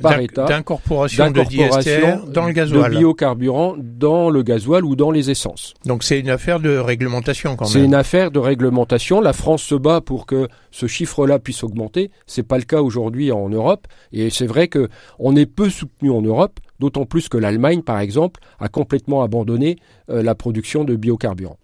d'incorporation 0.00 1.30
de 1.30 2.30
dans 2.32 2.46
le 2.46 2.52
gasoil. 2.52 2.90
De 2.92 2.98
biocarburant 2.98 3.74
dans 3.78 4.30
le 4.30 4.42
gasoil 4.42 4.84
ou 4.84 4.96
dans 4.96 5.10
les 5.10 5.30
essences. 5.30 5.74
Donc 5.84 6.04
c'est 6.04 6.18
une 6.20 6.30
affaire 6.30 6.60
de 6.60 6.76
réglementation 6.76 7.56
quand 7.56 7.64
même. 7.64 7.72
C'est 7.72 7.84
une 7.84 7.94
affaire 7.94 8.30
de 8.30 8.38
réglementation. 8.38 9.20
La 9.20 9.32
France 9.32 9.62
se 9.62 9.74
bat 9.74 10.00
pour 10.00 10.26
que 10.26 10.48
ce 10.70 10.86
chiffre-là 10.86 11.38
puisse 11.38 11.62
augmenter. 11.62 12.10
C'est 12.26 12.42
pas 12.42 12.58
le 12.58 12.64
cas 12.64 12.80
aujourd'hui 12.80 13.32
en 13.32 13.48
Europe. 13.48 13.86
Et 14.12 14.30
c'est 14.30 14.46
vrai 14.46 14.68
que 14.68 14.88
on 15.18 15.36
est 15.36 15.46
peu 15.46 15.70
soutenu 15.70 16.10
en 16.10 16.22
Europe, 16.22 16.60
d'autant 16.78 17.06
plus 17.06 17.28
que 17.28 17.36
l'Allemagne, 17.38 17.82
par 17.82 18.00
exemple, 18.00 18.40
a 18.58 18.68
complètement 18.68 19.22
abandonné 19.22 19.76
euh, 20.10 20.22
la 20.22 20.34
production 20.34 20.84
de 20.84 20.96
biocarburants. 20.96 21.58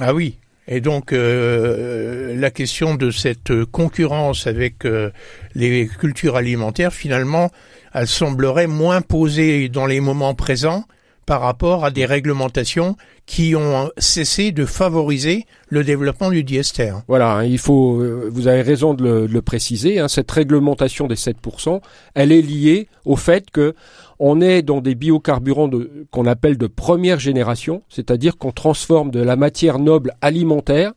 Ah 0.00 0.14
oui, 0.14 0.38
et 0.68 0.80
donc 0.80 1.12
euh, 1.12 2.34
la 2.36 2.50
question 2.50 2.94
de 2.94 3.10
cette 3.10 3.64
concurrence 3.66 4.46
avec 4.46 4.84
euh, 4.84 5.10
les 5.54 5.86
cultures 5.86 6.36
alimentaires, 6.36 6.92
finalement, 6.92 7.50
elle 7.94 8.08
semblerait 8.08 8.66
moins 8.66 9.00
posée 9.00 9.68
dans 9.68 9.86
les 9.86 10.00
moments 10.00 10.34
présents 10.34 10.84
par 11.26 11.40
rapport 11.40 11.84
à 11.84 11.90
des 11.90 12.06
réglementations 12.06 12.96
qui 13.26 13.56
ont 13.56 13.90
cessé 13.98 14.52
de 14.52 14.64
favoriser 14.64 15.44
le 15.68 15.82
développement 15.82 16.30
du 16.30 16.44
diester. 16.44 16.92
Voilà, 17.08 17.38
hein, 17.38 17.44
il 17.44 17.58
faut, 17.58 18.00
euh, 18.00 18.30
vous 18.32 18.46
avez 18.46 18.62
raison 18.62 18.94
de 18.94 19.26
le, 19.28 19.42
préciser, 19.42 19.98
hein, 19.98 20.06
cette 20.06 20.30
réglementation 20.30 21.08
des 21.08 21.16
7%, 21.16 21.80
elle 22.14 22.30
est 22.30 22.42
liée 22.42 22.88
au 23.04 23.16
fait 23.16 23.50
que 23.50 23.74
on 24.18 24.40
est 24.40 24.62
dans 24.62 24.80
des 24.80 24.94
biocarburants 24.94 25.70
qu'on 26.10 26.26
appelle 26.26 26.58
de 26.58 26.66
première 26.66 27.18
génération, 27.18 27.82
c'est-à-dire 27.88 28.38
qu'on 28.38 28.52
transforme 28.52 29.10
de 29.10 29.20
la 29.20 29.36
matière 29.36 29.78
noble 29.78 30.12
alimentaire 30.20 30.92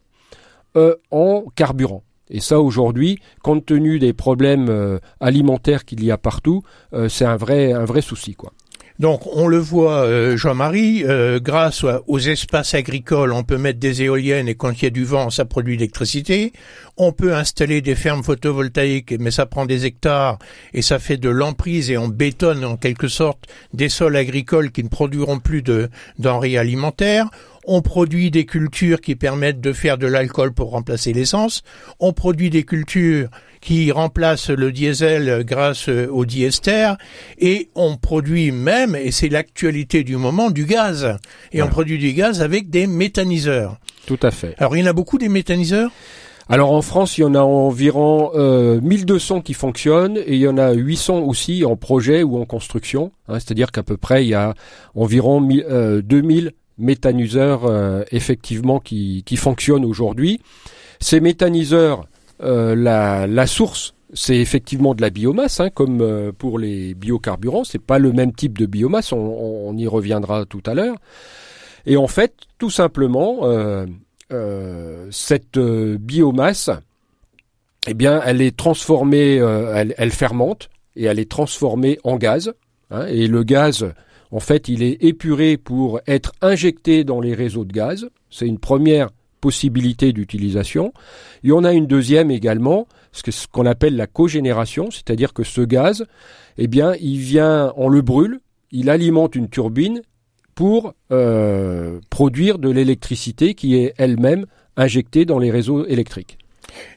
euh, 0.76 0.96
en 1.12 1.46
carburant. 1.56 2.04
Et 2.30 2.42
ça, 2.42 2.60
aujourd'hui, 2.60 3.20
compte 3.42 3.66
tenu 3.66 3.98
des 3.98 4.14
problèmes 4.14 4.70
euh, 4.70 5.00
alimentaires 5.20 5.84
qu'il 5.84 6.04
y 6.04 6.12
a 6.12 6.18
partout, 6.18 6.62
c'est 7.08 7.26
un 7.26 7.38
vrai, 7.38 7.74
un 7.74 7.86
vrai 7.86 8.02
souci, 8.02 8.36
quoi. 8.36 8.52
Donc 9.00 9.22
on 9.32 9.48
le 9.48 9.58
voit, 9.58 10.04
euh, 10.04 10.36
Jean-Marie, 10.36 11.06
euh, 11.06 11.40
grâce 11.40 11.86
aux 12.08 12.20
espaces 12.20 12.74
agricoles, 12.74 13.32
on 13.32 13.44
peut 13.44 13.58
mettre 13.58 13.80
des 13.80 14.02
éoliennes 14.02 14.50
et 14.50 14.56
quand 14.56 14.72
il 14.72 14.84
y 14.84 14.88
a 14.88 14.90
du 14.90 15.06
vent, 15.06 15.30
ça 15.30 15.46
produit 15.46 15.78
l'électricité. 15.78 16.52
On 16.98 17.14
peut 17.14 17.34
installer 17.34 17.80
des 17.80 17.96
fermes 17.96 18.24
photovoltaïques, 18.24 19.16
mais 19.18 19.32
ça 19.32 19.46
prend 19.46 19.66
des 19.66 19.86
hectares 19.86 20.38
et 20.74 20.82
ça 20.82 21.00
fait 21.00 21.16
de 21.16 21.30
l'emprise 21.30 21.90
et 21.90 21.98
on 21.98 22.10
bétonne 22.10 22.66
en 22.66 22.76
quelque 22.76 23.08
sorte 23.08 23.46
des 23.74 23.88
sols 23.88 24.18
agricoles 24.18 24.72
qui 24.72 24.84
ne 24.84 24.90
produiront 24.90 25.40
plus 25.40 25.62
de 25.62 25.90
denrées 26.18 26.58
alimentaires. 26.58 27.30
On 27.72 27.84
produit 27.84 28.32
des 28.32 28.48
cultures 28.48 29.00
qui 29.00 29.16
permettent 29.16 29.62
de 29.62 29.74
faire 29.74 30.00
de 30.00 30.08
l'alcool 30.08 30.54
pour 30.54 30.72
remplacer 30.72 31.14
l'essence. 31.14 31.62
On 32.00 32.14
produit 32.14 32.50
des 32.50 32.64
cultures 32.64 33.30
qui 33.62 33.92
remplacent 33.92 34.50
le 34.50 34.72
diesel 34.72 35.44
grâce 35.46 35.88
au 35.88 36.26
diester. 36.26 36.94
Et 37.38 37.70
on 37.76 37.96
produit 37.96 38.52
même, 38.52 38.96
et 38.96 39.12
c'est 39.12 39.30
l'actualité 39.30 40.04
du 40.04 40.18
moment, 40.18 40.50
du 40.50 40.66
gaz. 40.66 41.16
Et 41.52 41.62
on 41.62 41.68
produit 41.68 42.00
du 42.00 42.12
gaz 42.14 42.42
avec 42.42 42.72
des 42.72 42.88
méthaniseurs. 42.88 43.78
Tout 44.08 44.20
à 44.24 44.32
fait. 44.32 44.56
Alors 44.58 44.76
il 44.76 44.80
y 44.80 44.84
en 44.84 44.90
a 44.90 44.94
beaucoup 44.94 45.20
des 45.20 45.30
méthaniseurs? 45.30 45.92
Alors 46.52 46.72
en 46.72 46.82
France, 46.82 47.20
il 47.20 47.22
y 47.22 47.24
en 47.24 47.36
a 47.36 47.42
environ 47.42 48.32
euh, 48.34 48.82
1200 48.82 49.42
qui 49.42 49.54
fonctionnent 49.54 50.18
et 50.18 50.34
il 50.34 50.40
y 50.40 50.48
en 50.48 50.58
a 50.58 50.74
800 50.74 51.20
aussi 51.20 51.64
en 51.64 51.76
projet 51.76 52.24
ou 52.24 52.42
en 52.42 52.46
construction. 52.46 53.12
Hein, 53.28 53.36
C'est-à-dire 53.36 53.72
qu'à 53.72 53.84
peu 53.84 53.96
près 53.96 54.26
il 54.26 54.30
y 54.30 54.34
a 54.34 54.56
environ 54.96 55.40
2000 55.40 56.54
méthaniseurs 56.80 57.66
euh, 57.66 58.04
effectivement 58.12 58.80
qui, 58.80 59.24
qui 59.26 59.36
fonctionnent 59.38 59.86
aujourd'hui. 59.86 60.42
Ces 61.00 61.20
méthaniseurs, 61.20 62.08
euh, 62.42 62.76
la, 62.76 63.28
la, 63.28 63.48
source, 63.48 63.94
c'est 64.14 64.38
effectivement 64.38 64.96
de 64.96 65.02
la 65.02 65.10
biomasse, 65.10 65.60
hein, 65.60 65.70
comme 65.70 66.02
euh, 66.02 66.32
pour 66.36 66.58
les 66.58 66.94
biocarburants. 66.94 67.64
C'est 67.64 67.82
pas 67.82 68.00
le 68.00 68.12
même 68.12 68.34
type 68.34 68.58
de 68.58 68.66
biomasse. 68.66 69.12
On, 69.12 69.18
on 69.18 69.78
y 69.78 69.88
reviendra 69.88 70.46
tout 70.46 70.64
à 70.66 70.74
l'heure. 70.74 70.96
Et 71.86 71.98
en 71.98 72.08
fait, 72.08 72.34
tout 72.58 72.70
simplement, 72.70 73.40
cette 75.12 75.58
biomasse, 75.58 76.70
eh 77.88 77.94
bien, 77.94 78.22
elle 78.26 78.42
est 78.42 78.56
transformée, 78.56 79.36
elle, 79.38 79.96
elle, 79.98 80.12
fermente 80.12 80.70
et 80.98 81.06
elle 81.06 81.20
est 81.20 81.32
transformée 81.32 81.98
en 82.04 82.18
gaz. 82.18 82.54
Hein, 82.92 83.06
et 83.08 83.28
le 83.28 83.44
gaz, 83.44 83.94
en 84.32 84.40
fait, 84.40 84.68
il 84.68 84.84
est 84.84 85.04
épuré 85.04 85.58
pour 85.58 86.00
être 86.08 86.34
injecté 86.42 87.04
dans 87.04 87.20
les 87.20 87.34
réseaux 87.34 87.66
de 87.66 87.74
gaz. 87.74 88.10
C'est 88.30 88.48
une 88.48 88.60
première 88.60 89.10
possibilité 89.42 90.14
d'utilisation. 90.14 90.94
Et 91.44 91.52
on 91.52 91.64
a 91.64 91.74
une 91.74 91.88
deuxième 91.88 92.30
également, 92.30 92.88
ce 93.12 93.48
qu'on 93.48 93.66
appelle 93.66 93.96
la 93.96 94.08
cogénération, 94.08 94.92
c'est-à-dire 94.92 95.34
que 95.34 95.44
ce 95.44 95.62
gaz, 95.62 96.06
eh 96.58 96.68
bien, 96.68 96.94
il 97.00 97.18
vient, 97.18 97.74
on 97.78 97.90
le 97.90 98.02
brûle, 98.02 98.40
il 98.72 98.90
alimente 98.90 99.36
une 99.36 99.50
turbine 99.50 100.02
pour 100.56 100.94
euh, 101.12 102.00
produire 102.10 102.60
de 102.60 102.70
l'électricité 102.70 103.54
qui 103.54 103.76
est 103.76 103.94
elle-même 103.98 104.46
injectée 104.76 105.26
dans 105.26 105.40
les 105.40 105.52
réseaux 105.52 105.86
électriques. 105.86 106.39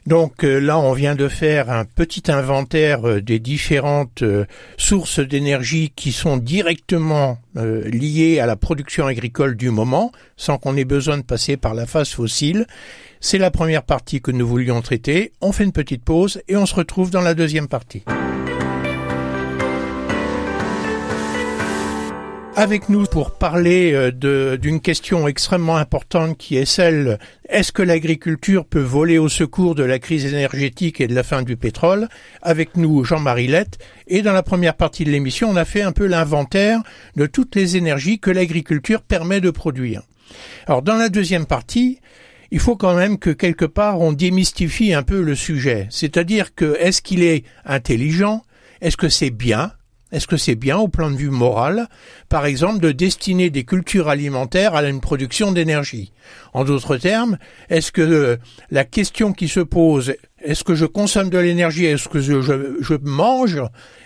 Donc 0.05 0.43
euh, 0.43 0.59
là, 0.59 0.77
on 0.79 0.93
vient 0.93 1.15
de 1.15 1.27
faire 1.27 1.69
un 1.69 1.85
petit 1.85 2.31
inventaire 2.31 3.07
euh, 3.07 3.21
des 3.21 3.39
différentes 3.39 4.21
euh, 4.21 4.45
sources 4.77 5.19
d'énergie 5.19 5.91
qui 5.95 6.11
sont 6.11 6.37
directement 6.37 7.37
liées 7.55 8.39
à 8.39 8.47
la 8.47 8.55
production 8.55 9.05
agricole 9.05 9.55
du 9.55 9.69
moment, 9.69 10.11
sans 10.37 10.57
qu'on 10.57 10.75
ait 10.75 10.85
besoin 10.85 11.19
de 11.19 11.23
passer 11.23 11.55
par 11.55 11.75
la 11.75 11.85
phase 11.85 12.09
fossile. 12.09 12.65
C'est 13.21 13.37
la 13.37 13.51
première 13.51 13.83
partie 13.83 14.21
que 14.21 14.31
nous 14.31 14.47
voulions 14.47 14.81
traiter. 14.81 15.33
On 15.39 15.51
fait 15.51 15.63
une 15.63 15.71
petite 15.71 16.03
pause 16.03 16.41
et 16.47 16.57
on 16.57 16.65
se 16.65 16.73
retrouve 16.73 17.11
dans 17.11 17.21
la 17.21 17.35
deuxième 17.35 17.67
partie. 17.67 18.03
Avec 22.55 22.89
nous 22.89 23.05
pour 23.05 23.31
parler 23.31 23.93
euh, 23.93 24.57
d'une 24.57 24.79
question 24.79 25.27
extrêmement 25.27 25.77
importante 25.77 26.37
qui 26.37 26.57
est 26.57 26.65
celle 26.65 27.17
est-ce 27.49 27.71
que 27.71 27.81
l'agriculture 27.81 28.65
peut 28.65 28.81
voler 28.81 29.17
au 29.17 29.29
secours 29.29 29.75
de 29.75 29.83
la 29.83 29.99
crise 29.99 30.25
énergétique 30.25 31.01
et 31.01 31.07
de 31.07 31.15
la 31.15 31.23
fin 31.23 31.41
du 31.41 31.57
pétrole? 31.57 32.07
Avec 32.41 32.77
nous 32.77 33.03
Jean-Marie 33.03 33.47
Lette. 33.47 33.79
Et 34.07 34.21
dans 34.21 34.33
la 34.33 34.43
première 34.43 34.75
partie 34.75 35.03
de 35.03 35.09
l'émission 35.09 35.49
on 35.49 35.55
a 35.55 35.65
fait 35.65 35.81
un 35.81 35.91
peu 35.91 36.05
l'inventaire 36.05 36.81
de 37.15 37.25
toutes 37.25 37.55
les 37.55 37.75
énergies 37.77 38.19
que 38.19 38.31
l'agriculture 38.31 39.01
permet 39.01 39.41
de 39.41 39.49
produire. 39.49 40.03
Alors 40.67 40.81
dans 40.81 40.95
la 40.95 41.09
deuxième 41.09 41.45
partie, 41.45 41.99
il 42.51 42.59
faut 42.59 42.75
quand 42.75 42.95
même 42.95 43.17
que 43.17 43.31
quelque 43.31 43.65
part 43.65 43.99
on 43.99 44.13
démystifie 44.13 44.93
un 44.93 45.03
peu 45.03 45.21
le 45.21 45.35
sujet, 45.35 45.87
c'est-à-dire 45.89 46.53
que 46.53 46.77
est-ce 46.79 47.01
qu'il 47.01 47.23
est 47.23 47.43
intelligent? 47.65 48.43
Est-ce 48.81 48.97
que 48.97 49.09
c'est 49.09 49.31
bien? 49.31 49.71
Est-ce 50.13 50.27
que 50.27 50.37
c'est 50.37 50.55
bien 50.55 50.77
au 50.77 50.87
plan 50.87 51.09
de 51.09 51.17
vue 51.17 51.31
moral, 51.31 51.87
par 52.29 52.45
exemple, 52.45 52.79
de 52.79 52.91
destiner 52.91 53.49
des 53.49 53.65
cultures 53.65 54.09
alimentaires 54.09 54.75
à 54.75 54.83
une 54.87 55.01
production 55.01 55.51
d'énergie? 55.51 56.13
En 56.53 56.63
d'autres 56.63 56.97
termes, 56.97 57.39
est-ce 57.69 57.91
que 57.91 58.01
euh, 58.01 58.37
la 58.69 58.85
question 58.85 59.33
qui 59.33 59.47
se 59.47 59.59
pose, 59.59 60.13
est-ce 60.43 60.63
que 60.63 60.75
je 60.75 60.85
consomme 60.85 61.31
de 61.31 61.39
l'énergie, 61.39 61.85
est-ce 61.85 62.07
que 62.07 62.21
je, 62.21 62.41
je, 62.41 62.93
mange, 63.01 63.59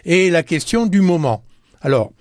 est 0.06 0.32
la 0.32 0.44
question 0.44 0.86
du 0.86 1.02
moment 1.02 1.44
Alors, 1.88 2.12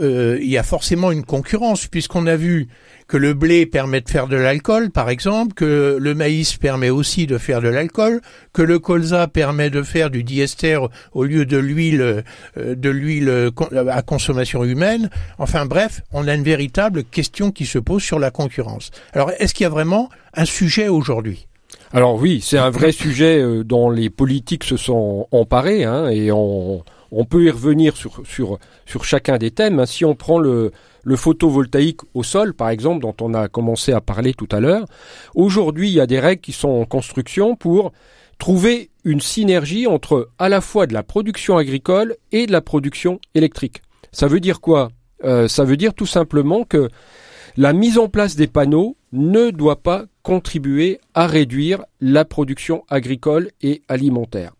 euh, 0.00 0.36
il 0.42 0.48
y 0.48 0.58
a 0.58 0.64
forcément 0.64 1.12
une 1.12 1.24
concurrence 1.24 1.86
puisqu'on 1.86 2.26
a 2.26 2.34
vu 2.34 2.66
que 3.06 3.16
le 3.16 3.34
blé 3.34 3.66
permet 3.66 4.00
de 4.00 4.10
faire 4.10 4.26
de 4.26 4.34
l'alcool, 4.34 4.90
par 4.90 5.10
exemple, 5.10 5.54
que 5.54 5.96
le 5.96 6.14
maïs 6.16 6.56
permet 6.56 6.90
aussi 6.90 7.28
de 7.28 7.38
faire 7.38 7.60
de 7.60 7.68
l'alcool, 7.68 8.20
que 8.52 8.62
le 8.62 8.80
colza 8.80 9.28
permet 9.28 9.70
de 9.70 9.82
faire 9.84 10.10
du 10.10 10.24
diester 10.24 10.76
au 11.12 11.22
lieu 11.22 11.46
de 11.46 11.56
l'huile, 11.56 12.24
euh, 12.56 12.74
l'huile 12.82 13.52
à 13.88 14.02
consommation 14.02 14.64
humaine. 14.64 15.08
Enfin 15.38 15.66
bref, 15.66 16.00
on 16.12 16.26
a 16.26 16.34
une 16.34 16.42
véritable 16.42 17.04
question 17.04 17.52
qui 17.52 17.64
se 17.64 17.78
pose 17.78 18.02
sur 18.02 18.18
la 18.18 18.32
concurrence. 18.32 18.90
Alors, 19.12 19.30
est-ce 19.38 19.54
qu'il 19.54 19.62
y 19.62 19.68
a 19.68 19.70
vraiment 19.70 20.08
un 20.34 20.46
sujet 20.46 20.88
aujourd'hui? 20.88 21.46
Alors 21.92 22.16
oui, 22.16 22.40
c'est 22.42 22.58
un 22.58 22.70
vrai 22.70 22.90
sujet 22.90 23.40
euh, 23.40 23.62
dont 23.62 23.88
les 23.88 24.10
politiques 24.10 24.64
se 24.64 24.76
sont 24.76 25.28
emparés, 25.30 25.84
hein, 25.84 26.08
et 26.08 26.32
on, 26.32 26.82
on, 27.12 27.24
peut 27.24 27.44
y 27.44 27.50
revenir 27.50 27.94
sur, 27.96 28.58
chacun 29.02 29.38
des 29.38 29.50
thèmes. 29.50 29.78
Hein. 29.78 29.86
Si 29.86 30.04
on 30.04 30.14
prend 30.14 30.38
le, 30.38 30.72
le 31.04 31.16
photovoltaïque 31.16 32.00
au 32.14 32.22
sol, 32.22 32.54
par 32.54 32.70
exemple, 32.70 33.02
dont 33.02 33.14
on 33.20 33.34
a 33.34 33.48
commencé 33.48 33.92
à 33.92 34.00
parler 34.00 34.34
tout 34.34 34.48
à 34.50 34.60
l'heure, 34.60 34.86
aujourd'hui, 35.34 35.88
il 35.88 35.94
y 35.94 36.00
a 36.00 36.06
des 36.06 36.20
règles 36.20 36.40
qui 36.40 36.52
sont 36.52 36.70
en 36.70 36.84
construction 36.84 37.54
pour 37.56 37.92
trouver 38.38 38.90
une 39.04 39.20
synergie 39.20 39.86
entre 39.86 40.30
à 40.38 40.48
la 40.48 40.60
fois 40.60 40.86
de 40.86 40.94
la 40.94 41.02
production 41.02 41.56
agricole 41.56 42.16
et 42.32 42.46
de 42.46 42.52
la 42.52 42.60
production 42.60 43.20
électrique. 43.34 43.82
Ça 44.10 44.26
veut 44.26 44.40
dire 44.40 44.60
quoi? 44.60 44.90
Euh, 45.24 45.48
Ça 45.48 45.64
veut 45.64 45.76
dire 45.76 45.94
tout 45.94 46.06
simplement 46.06 46.64
que 46.64 46.88
la 47.56 47.72
mise 47.72 47.98
en 47.98 48.08
place 48.08 48.34
des 48.34 48.46
panneaux 48.46 48.96
ne 49.12 49.50
doit 49.50 49.82
pas 49.82 50.06
contribuer 50.22 51.00
à 51.14 51.26
réduire 51.26 51.84
la 52.00 52.24
production 52.24 52.84
agricole 52.88 53.50
et 53.60 53.82
alimentaire. 53.88 54.52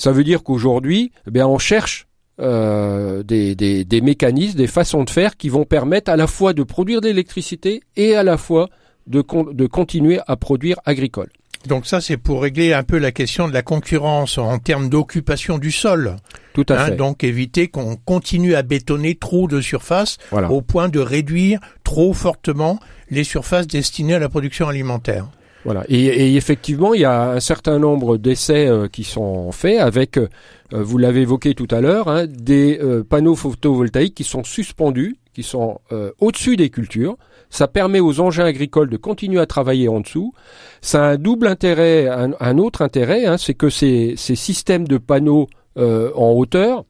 Ça 0.00 0.12
veut 0.12 0.24
dire 0.24 0.42
qu'aujourd'hui, 0.42 1.12
eh 1.30 1.42
on 1.42 1.58
cherche 1.58 2.06
euh, 2.40 3.22
des, 3.22 3.54
des, 3.54 4.00
mécanismes, 4.00 4.56
des 4.56 4.66
façons 4.66 5.04
de 5.04 5.10
faire 5.10 5.36
qui 5.36 5.50
vont 5.50 5.66
permettre 5.66 6.10
à 6.10 6.16
la 6.16 6.26
fois 6.26 6.54
de 6.54 6.62
produire 6.62 7.02
de 7.02 7.08
l'électricité 7.08 7.82
et 7.96 8.14
à 8.14 8.22
la 8.22 8.38
fois 8.38 8.70
de, 9.06 9.22
de 9.52 9.66
continuer 9.66 10.18
à 10.26 10.36
produire 10.36 10.80
agricole. 10.86 11.28
Donc 11.66 11.84
ça, 11.84 12.00
c'est 12.00 12.16
pour 12.16 12.40
régler 12.40 12.72
un 12.72 12.82
peu 12.82 12.96
la 12.96 13.12
question 13.12 13.46
de 13.46 13.52
la 13.52 13.60
concurrence 13.60 14.38
en 14.38 14.58
termes 14.58 14.88
d'occupation 14.88 15.58
du 15.58 15.70
sol. 15.70 16.16
Tout 16.54 16.64
à 16.70 16.80
hein, 16.80 16.86
fait. 16.86 16.96
Donc 16.96 17.22
éviter 17.22 17.68
qu'on 17.68 17.96
continue 17.96 18.54
à 18.54 18.62
bétonner 18.62 19.16
trop 19.16 19.48
de 19.48 19.60
surface 19.60 20.16
au 20.48 20.62
point 20.62 20.88
de 20.88 20.98
réduire 20.98 21.60
trop 21.84 22.14
fortement 22.14 22.80
les 23.10 23.24
surfaces 23.24 23.66
destinées 23.66 24.14
à 24.14 24.18
la 24.18 24.30
production 24.30 24.66
alimentaire. 24.66 25.28
Voilà. 25.64 25.84
Et, 25.88 26.36
effectivement, 26.36 26.94
il 26.94 27.02
y 27.02 27.04
a 27.04 27.32
un 27.32 27.40
certain 27.40 27.78
nombre 27.78 28.16
d'essais 28.16 28.66
euh, 28.66 28.88
qui 28.88 29.04
sont 29.04 29.52
faits 29.52 29.78
avec, 29.78 30.16
euh, 30.16 30.28
vous 30.72 30.98
l'avez 30.98 31.22
évoqué 31.22 31.54
tout 31.54 31.68
à 31.70 31.80
l'heure, 31.80 32.08
hein, 32.08 32.26
des 32.26 32.78
euh, 32.80 33.04
panneaux 33.04 33.36
photovoltaïques 33.36 34.14
qui 34.14 34.24
sont 34.24 34.44
suspendus, 34.44 35.18
qui 35.34 35.42
sont 35.42 35.78
au-dessus 36.18 36.56
des 36.56 36.70
cultures. 36.70 37.16
Ça 37.50 37.68
permet 37.68 38.00
aux 38.00 38.20
engins 38.20 38.44
agricoles 38.44 38.90
de 38.90 38.96
continuer 38.96 39.40
à 39.40 39.46
travailler 39.46 39.88
en 39.88 40.00
dessous. 40.00 40.32
Ça 40.80 41.04
a 41.04 41.08
un 41.12 41.16
double 41.18 41.46
intérêt, 41.46 42.08
un, 42.08 42.58
autre 42.58 42.82
intérêt, 42.82 43.26
hein, 43.26 43.38
c'est 43.38 43.54
que 43.54 43.70
ces, 43.70 44.14
ces, 44.16 44.34
systèmes 44.34 44.88
de 44.88 44.98
panneaux 44.98 45.48
en 45.76 46.32
hauteur 46.32 46.84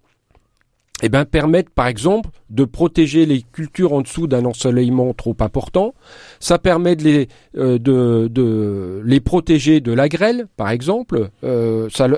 eh 1.03 1.09
ben, 1.09 1.25
permettent 1.25 1.71
par 1.71 1.87
exemple 1.87 2.31
de 2.51 2.65
protéger 2.65 3.25
les 3.27 3.43
cultures 3.43 3.93
en 3.93 4.03
dessous 4.03 4.27
d'un 4.27 4.45
ensoleillement 4.45 5.13
trop 5.15 5.37
important. 5.41 5.95
Ça 6.41 6.59
permet 6.59 6.97
de 6.97 7.05
les, 7.05 7.29
euh, 7.57 7.79
de, 7.79 8.29
de, 8.31 9.03
les 9.05 9.21
protéger 9.21 9.81
de 9.81 9.93
la 9.93 10.09
grêle, 10.09 10.47
par 10.57 10.71
exemple. 10.71 11.31
Euh, 11.43 11.89
ça, 11.91 12.09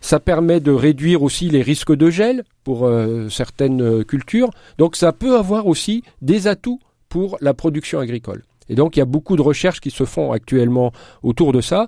ça, 0.00 0.20
permet 0.20 0.60
de 0.60 0.72
réduire 0.72 1.22
aussi 1.22 1.48
les 1.48 1.62
risques 1.62 1.94
de 1.94 2.10
gel 2.10 2.44
pour 2.64 2.86
euh, 2.86 3.28
certaines 3.28 4.04
cultures. 4.04 4.50
Donc 4.78 4.96
ça 4.96 5.12
peut 5.12 5.36
avoir 5.36 5.66
aussi 5.66 6.02
des 6.20 6.48
atouts 6.48 6.80
pour 7.08 7.38
la 7.40 7.54
production 7.54 8.00
agricole. 8.00 8.44
Et 8.68 8.74
donc 8.74 8.96
il 8.96 8.98
y 8.98 9.02
a 9.02 9.06
beaucoup 9.06 9.36
de 9.36 9.42
recherches 9.42 9.80
qui 9.80 9.90
se 9.90 10.04
font 10.04 10.32
actuellement 10.32 10.92
autour 11.22 11.52
de 11.52 11.60
ça. 11.60 11.86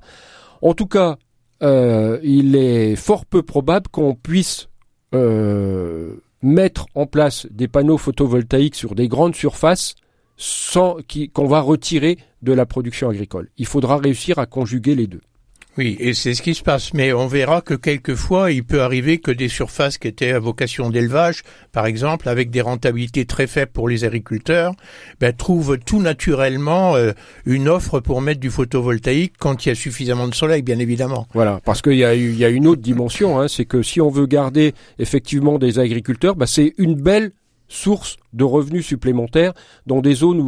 En 0.62 0.74
tout 0.74 0.86
cas, 0.86 1.16
il 1.62 2.56
est 2.56 2.96
fort 2.96 3.26
peu 3.26 3.42
probable 3.42 3.88
qu'on 3.88 4.14
puisse 4.14 4.69
euh, 5.14 6.16
mettre 6.42 6.86
en 6.94 7.06
place 7.06 7.46
des 7.50 7.68
panneaux 7.68 7.98
photovoltaïques 7.98 8.76
sur 8.76 8.94
des 8.94 9.08
grandes 9.08 9.34
surfaces 9.34 9.94
sans 10.36 10.96
qu'on 11.34 11.46
va 11.46 11.60
retirer 11.60 12.18
de 12.42 12.52
la 12.52 12.64
production 12.64 13.10
agricole. 13.10 13.50
Il 13.58 13.66
faudra 13.66 13.98
réussir 13.98 14.38
à 14.38 14.46
conjuguer 14.46 14.94
les 14.94 15.06
deux. 15.06 15.20
Oui, 15.78 15.96
et 16.00 16.14
c'est 16.14 16.34
ce 16.34 16.42
qui 16.42 16.54
se 16.54 16.62
passe. 16.62 16.92
Mais 16.94 17.12
on 17.12 17.26
verra 17.26 17.60
que 17.60 17.74
quelquefois, 17.74 18.50
il 18.50 18.64
peut 18.64 18.82
arriver 18.82 19.18
que 19.18 19.30
des 19.30 19.48
surfaces 19.48 19.98
qui 19.98 20.08
étaient 20.08 20.32
à 20.32 20.38
vocation 20.38 20.90
d'élevage, 20.90 21.42
par 21.72 21.86
exemple, 21.86 22.28
avec 22.28 22.50
des 22.50 22.60
rentabilités 22.60 23.24
très 23.24 23.46
faibles 23.46 23.70
pour 23.72 23.88
les 23.88 24.04
agriculteurs, 24.04 24.74
ben, 25.20 25.32
trouvent 25.32 25.78
tout 25.78 26.00
naturellement 26.00 26.96
euh, 26.96 27.12
une 27.46 27.68
offre 27.68 28.00
pour 28.00 28.20
mettre 28.20 28.40
du 28.40 28.50
photovoltaïque 28.50 29.34
quand 29.38 29.64
il 29.64 29.70
y 29.70 29.72
a 29.72 29.74
suffisamment 29.74 30.28
de 30.28 30.34
soleil, 30.34 30.62
bien 30.62 30.78
évidemment. 30.78 31.26
Voilà, 31.34 31.60
parce 31.64 31.82
qu'il 31.82 31.94
y 31.94 32.04
a, 32.04 32.14
une 32.14 32.66
autre 32.66 32.82
dimension, 32.82 33.40
hein, 33.40 33.48
c'est 33.48 33.64
que 33.64 33.82
si 33.82 34.00
on 34.00 34.10
veut 34.10 34.26
garder 34.26 34.74
effectivement 34.98 35.58
des 35.58 35.78
agriculteurs, 35.78 36.34
ben, 36.34 36.46
c'est 36.46 36.74
une 36.78 36.94
belle 36.94 37.32
source 37.70 38.16
de 38.34 38.44
revenus 38.44 38.86
supplémentaires 38.86 39.54
dans 39.86 40.02
des 40.02 40.14
zones 40.14 40.40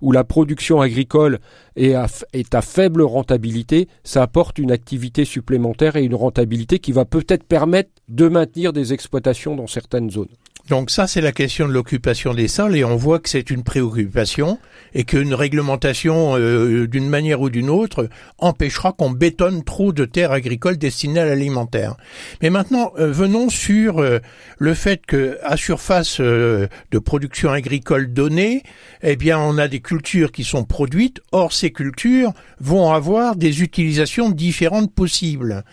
où, 0.00 0.12
la 0.12 0.24
production 0.24 0.80
agricole 0.80 1.40
est 1.76 1.94
à, 1.94 2.06
est 2.32 2.54
à 2.54 2.62
faible 2.62 3.02
rentabilité, 3.02 3.88
ça 4.04 4.22
apporte 4.22 4.58
une 4.58 4.72
activité 4.72 5.24
supplémentaire 5.24 5.96
et 5.96 6.04
une 6.04 6.14
rentabilité 6.14 6.78
qui 6.78 6.92
va 6.92 7.04
peut-être 7.04 7.44
permettre 7.44 7.90
de 8.08 8.28
maintenir 8.28 8.72
des 8.72 8.92
exploitations 8.92 9.56
dans 9.56 9.66
certaines 9.66 10.10
zones. 10.10 10.28
Donc 10.70 10.90
ça, 10.90 11.08
c'est 11.08 11.20
la 11.20 11.32
question 11.32 11.66
de 11.66 11.72
l'occupation 11.72 12.32
des 12.32 12.46
sols 12.46 12.76
et 12.76 12.84
on 12.84 12.94
voit 12.94 13.18
que 13.18 13.28
c'est 13.28 13.50
une 13.50 13.64
préoccupation 13.64 14.58
et 14.94 15.04
qu'une 15.04 15.34
réglementation 15.34 16.36
euh, 16.36 16.86
d'une 16.86 17.08
manière 17.08 17.40
ou 17.40 17.50
d'une 17.50 17.70
autre 17.70 18.08
empêchera 18.38 18.92
qu'on 18.92 19.10
bétonne 19.10 19.64
trop 19.64 19.92
de 19.92 20.04
terres 20.04 20.32
agricoles 20.32 20.78
destinées 20.78 21.20
à 21.20 21.24
l'alimentaire. 21.24 21.96
Mais 22.42 22.50
maintenant, 22.50 22.92
euh, 22.98 23.10
venons 23.10 23.48
sur 23.48 23.98
euh, 23.98 24.18
le 24.58 24.74
fait 24.74 25.04
que 25.04 25.38
à 25.42 25.56
surface 25.56 26.20
de 26.20 26.98
production 27.04 27.50
agricole 27.50 28.12
donnée, 28.12 28.62
eh 29.02 29.16
bien, 29.16 29.38
on 29.38 29.58
a 29.58 29.68
des 29.68 29.80
cultures 29.80 30.30
qui 30.30 30.44
sont 30.44 30.64
produites. 30.64 31.20
Or, 31.32 31.52
ces 31.52 31.72
cultures 31.72 32.32
vont 32.60 32.92
avoir 32.92 33.36
des 33.36 33.62
utilisations 33.62 34.30
différentes 34.30 34.92
possibles. 34.92 35.64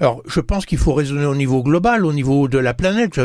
Alors, 0.00 0.22
je 0.26 0.40
pense 0.40 0.66
qu'il 0.66 0.78
faut 0.78 0.94
raisonner 0.94 1.26
au 1.26 1.34
niveau 1.34 1.62
global, 1.62 2.04
au 2.04 2.12
niveau 2.12 2.48
de 2.48 2.58
la 2.58 2.74
planète. 2.74 3.18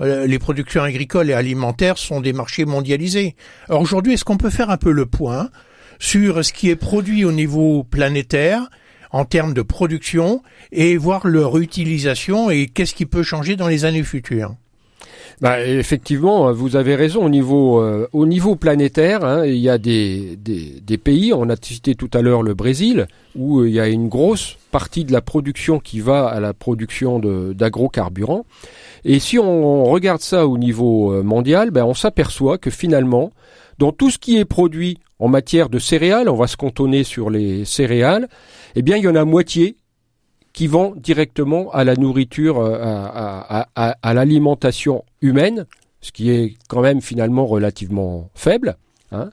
les 0.00 0.38
productions 0.38 0.53
production 0.54 0.84
agricole 0.84 1.30
et 1.30 1.32
alimentaire 1.32 1.98
sont 1.98 2.20
des 2.20 2.32
marchés 2.32 2.64
mondialisés. 2.64 3.34
Alors 3.68 3.82
aujourd'hui, 3.82 4.12
est-ce 4.12 4.24
qu'on 4.24 4.36
peut 4.36 4.50
faire 4.50 4.70
un 4.70 4.76
peu 4.76 4.92
le 4.92 5.04
point 5.04 5.50
sur 5.98 6.44
ce 6.44 6.52
qui 6.52 6.70
est 6.70 6.76
produit 6.76 7.24
au 7.24 7.32
niveau 7.32 7.82
planétaire 7.82 8.70
en 9.10 9.24
termes 9.24 9.52
de 9.52 9.62
production 9.62 10.42
et 10.70 10.96
voir 10.96 11.26
leur 11.26 11.58
utilisation 11.58 12.50
et 12.50 12.68
qu'est-ce 12.68 12.94
qui 12.94 13.04
peut 13.04 13.24
changer 13.24 13.56
dans 13.56 13.66
les 13.66 13.84
années 13.84 14.04
futures? 14.04 14.54
Bah, 15.40 15.64
effectivement, 15.64 16.52
vous 16.52 16.76
avez 16.76 16.94
raison. 16.94 17.24
Au 17.24 17.28
niveau, 17.28 17.80
euh, 17.80 18.56
planétaire, 18.58 19.24
hein, 19.24 19.44
il 19.46 19.56
y 19.56 19.68
a 19.68 19.78
des, 19.78 20.38
pays, 21.02 21.32
on 21.32 21.48
a 21.48 21.56
cité 21.56 21.94
tout 21.94 22.10
à 22.14 22.22
l'heure 22.22 22.42
le 22.42 22.54
Brésil, 22.54 23.06
où 23.36 23.60
euh, 23.60 23.68
il 23.68 23.74
y 23.74 23.80
a 23.80 23.88
une 23.88 24.08
grosse 24.08 24.56
partie 24.70 25.04
de 25.04 25.12
la 25.12 25.20
production 25.20 25.78
qui 25.78 26.00
va 26.00 26.26
à 26.26 26.40
la 26.40 26.54
production 26.54 27.18
d'agrocarburants. 27.18 28.44
Et 29.04 29.18
si 29.18 29.38
on 29.38 29.84
regarde 29.84 30.20
ça 30.20 30.46
au 30.46 30.56
niveau 30.56 31.12
euh, 31.12 31.22
mondial, 31.22 31.70
ben 31.70 31.84
on 31.84 31.94
s'aperçoit 31.94 32.58
que 32.58 32.70
finalement, 32.70 33.32
dans 33.78 33.92
tout 33.92 34.10
ce 34.10 34.18
qui 34.18 34.38
est 34.38 34.44
produit 34.44 34.98
en 35.18 35.28
matière 35.28 35.68
de 35.68 35.78
céréales, 35.78 36.28
on 36.28 36.36
va 36.36 36.46
se 36.46 36.56
cantonner 36.56 37.04
sur 37.04 37.28
les 37.30 37.64
céréales, 37.64 38.28
eh 38.76 38.82
bien 38.82 38.96
il 38.96 39.04
y 39.04 39.08
en 39.08 39.14
a 39.14 39.24
moitié 39.24 39.76
qui 40.54 40.68
vont 40.68 40.94
directement 40.96 41.70
à 41.72 41.84
la 41.84 41.96
nourriture, 41.96 42.58
euh, 42.60 42.78
à, 42.80 43.66
à, 43.74 43.96
à, 44.00 44.14
l'alimentation 44.14 45.04
humaine, 45.20 45.66
ce 46.00 46.12
qui 46.12 46.30
est 46.30 46.54
quand 46.68 46.80
même 46.80 47.02
finalement 47.02 47.44
relativement 47.44 48.30
faible. 48.34 48.76
Hein. 49.12 49.30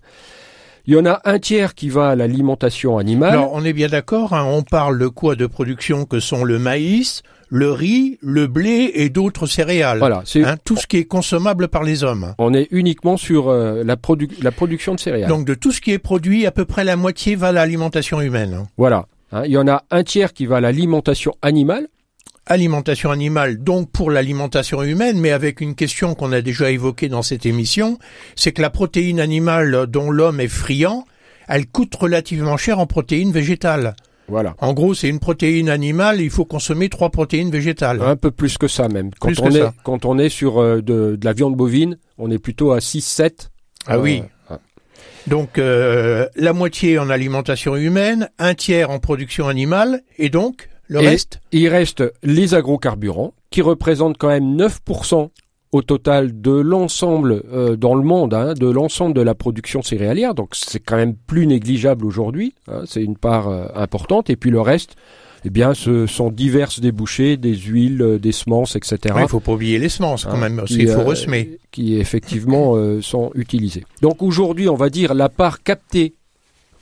Il 0.87 0.95
y 0.95 0.97
en 0.97 1.05
a 1.05 1.21
un 1.25 1.37
tiers 1.37 1.75
qui 1.75 1.89
va 1.89 2.09
à 2.09 2.15
l'alimentation 2.15 2.97
animale. 2.97 3.33
Alors, 3.33 3.51
on 3.53 3.63
est 3.63 3.71
bien 3.71 3.87
d'accord, 3.87 4.33
hein, 4.33 4.45
on 4.47 4.63
parle 4.63 4.97
de 4.97 5.07
quoi 5.07 5.35
de 5.35 5.45
production 5.45 6.05
que 6.05 6.19
sont 6.19 6.43
le 6.43 6.57
maïs, 6.57 7.21
le 7.49 7.71
riz, 7.71 8.17
le 8.21 8.47
blé 8.47 8.91
et 8.95 9.09
d'autres 9.09 9.45
céréales. 9.45 9.99
Voilà, 9.99 10.23
c'est 10.25 10.43
hein, 10.43 10.55
tout 10.63 10.75
ce 10.75 10.87
qui 10.87 10.97
est 10.97 11.05
consommable 11.05 11.67
par 11.67 11.83
les 11.83 12.03
hommes. 12.03 12.33
On 12.39 12.51
est 12.55 12.67
uniquement 12.71 13.15
sur 13.15 13.49
euh, 13.49 13.83
la, 13.83 13.95
la 14.41 14.51
production 14.51 14.95
de 14.95 14.99
céréales. 14.99 15.29
Donc 15.29 15.45
de 15.45 15.53
tout 15.53 15.71
ce 15.71 15.81
qui 15.81 15.91
est 15.91 15.99
produit, 15.99 16.47
à 16.47 16.51
peu 16.51 16.65
près 16.65 16.83
la 16.83 16.95
moitié 16.95 17.35
va 17.35 17.49
à 17.49 17.51
l'alimentation 17.51 18.19
humaine. 18.19 18.65
Voilà. 18.75 19.05
Hein, 19.31 19.43
il 19.45 19.51
y 19.51 19.57
en 19.57 19.67
a 19.67 19.83
un 19.91 20.03
tiers 20.03 20.33
qui 20.33 20.45
va 20.45 20.57
à 20.57 20.61
l'alimentation 20.61 21.33
animale. 21.41 21.87
Alimentation 22.47 23.11
animale, 23.11 23.59
donc 23.63 23.91
pour 23.91 24.09
l'alimentation 24.09 24.81
humaine, 24.81 25.19
mais 25.19 25.31
avec 25.31 25.61
une 25.61 25.75
question 25.75 26.15
qu'on 26.15 26.31
a 26.31 26.41
déjà 26.41 26.71
évoquée 26.71 27.07
dans 27.07 27.21
cette 27.21 27.45
émission, 27.45 27.99
c'est 28.35 28.51
que 28.51 28.63
la 28.63 28.71
protéine 28.71 29.19
animale 29.19 29.85
dont 29.87 30.09
l'homme 30.09 30.39
est 30.39 30.47
friand, 30.47 31.05
elle 31.47 31.67
coûte 31.67 31.93
relativement 31.95 32.57
cher 32.57 32.79
en 32.79 32.87
protéines 32.87 33.31
végétales. 33.31 33.93
Voilà. 34.27 34.55
En 34.59 34.73
gros, 34.73 34.95
c'est 34.95 35.07
une 35.07 35.19
protéine 35.19 35.69
animale, 35.69 36.19
il 36.19 36.31
faut 36.31 36.45
consommer 36.45 36.89
trois 36.89 37.09
protéines 37.11 37.51
végétales. 37.51 38.01
Un 38.01 38.15
peu 38.15 38.31
plus 38.31 38.57
que 38.57 38.67
ça 38.67 38.87
même. 38.87 39.11
Quand 39.19 39.27
Plus 39.27 39.39
on 39.39 39.49
que 39.49 39.53
est 39.55 39.59
ça. 39.61 39.73
quand 39.83 40.05
on 40.05 40.17
est 40.17 40.29
sur 40.29 40.59
euh, 40.59 40.77
de, 40.81 41.15
de 41.15 41.25
la 41.25 41.33
viande 41.33 41.55
bovine, 41.55 41.97
on 42.17 42.31
est 42.31 42.39
plutôt 42.39 42.71
à 42.71 42.81
6 42.81 43.01
7. 43.01 43.51
Ah 43.87 43.99
oui. 43.99 44.23
Donc 45.27 45.57
euh, 45.57 46.27
la 46.35 46.53
moitié 46.53 46.97
en 46.99 47.09
alimentation 47.09 47.75
humaine, 47.75 48.29
un 48.39 48.53
tiers 48.55 48.89
en 48.89 48.99
production 48.99 49.47
animale, 49.47 50.01
et 50.17 50.29
donc 50.29 50.69
le 50.87 51.01
Et- 51.01 51.07
reste 51.09 51.39
Il 51.51 51.67
reste 51.69 52.03
les 52.23 52.53
agrocarburants 52.55 53.33
qui 53.49 53.61
représentent 53.61 54.17
quand 54.17 54.29
même 54.29 54.55
9% 54.57 55.29
au 55.73 55.81
total 55.81 56.41
de 56.41 56.51
l'ensemble 56.51 57.43
euh, 57.53 57.77
dans 57.77 57.95
le 57.95 58.03
monde, 58.03 58.33
hein, 58.33 58.53
de 58.55 58.67
l'ensemble 58.67 59.13
de 59.15 59.21
la 59.21 59.35
production 59.35 59.81
céréalière. 59.81 60.33
Donc 60.33 60.49
c'est 60.53 60.79
quand 60.81 60.97
même 60.97 61.15
plus 61.15 61.47
négligeable 61.47 62.05
aujourd'hui. 62.05 62.53
hein, 62.67 62.81
c'est 62.85 63.01
une 63.03 63.15
part 63.15 63.47
euh, 63.47 63.67
importante. 63.75 64.29
Et 64.29 64.35
puis 64.35 64.49
le 64.49 64.59
reste, 64.59 64.95
eh 65.45 65.49
bien, 65.49 65.73
ce 65.73 66.05
sont 66.07 66.29
diverses 66.29 66.79
débouchés, 66.79 67.37
des 67.37 67.55
huiles, 67.55 68.01
euh, 68.01 68.19
des 68.19 68.31
semences, 68.31 68.75
etc. 68.75 68.97
Ouais, 69.15 69.23
Il 69.23 69.27
faut 69.27 69.39
pas 69.39 69.53
oublier 69.53 69.79
les 69.79 69.89
semences 69.89 70.25
quand 70.25 70.33
Hein, 70.33 70.37
même, 70.37 70.55
parce 70.57 70.69
qu'il 70.69 70.87
faut 70.87 70.99
euh, 70.99 71.03
ressemer. 71.05 71.57
qui 71.71 71.95
effectivement 71.99 72.75
euh, 72.75 73.01
sont 73.01 73.31
utilisés. 73.35 73.83
Donc 74.01 74.21
aujourd'hui, 74.21 74.69
on 74.69 74.75
va 74.75 74.89
dire 74.89 75.13
la 75.13 75.29
part 75.29 75.63
captée 75.63 76.13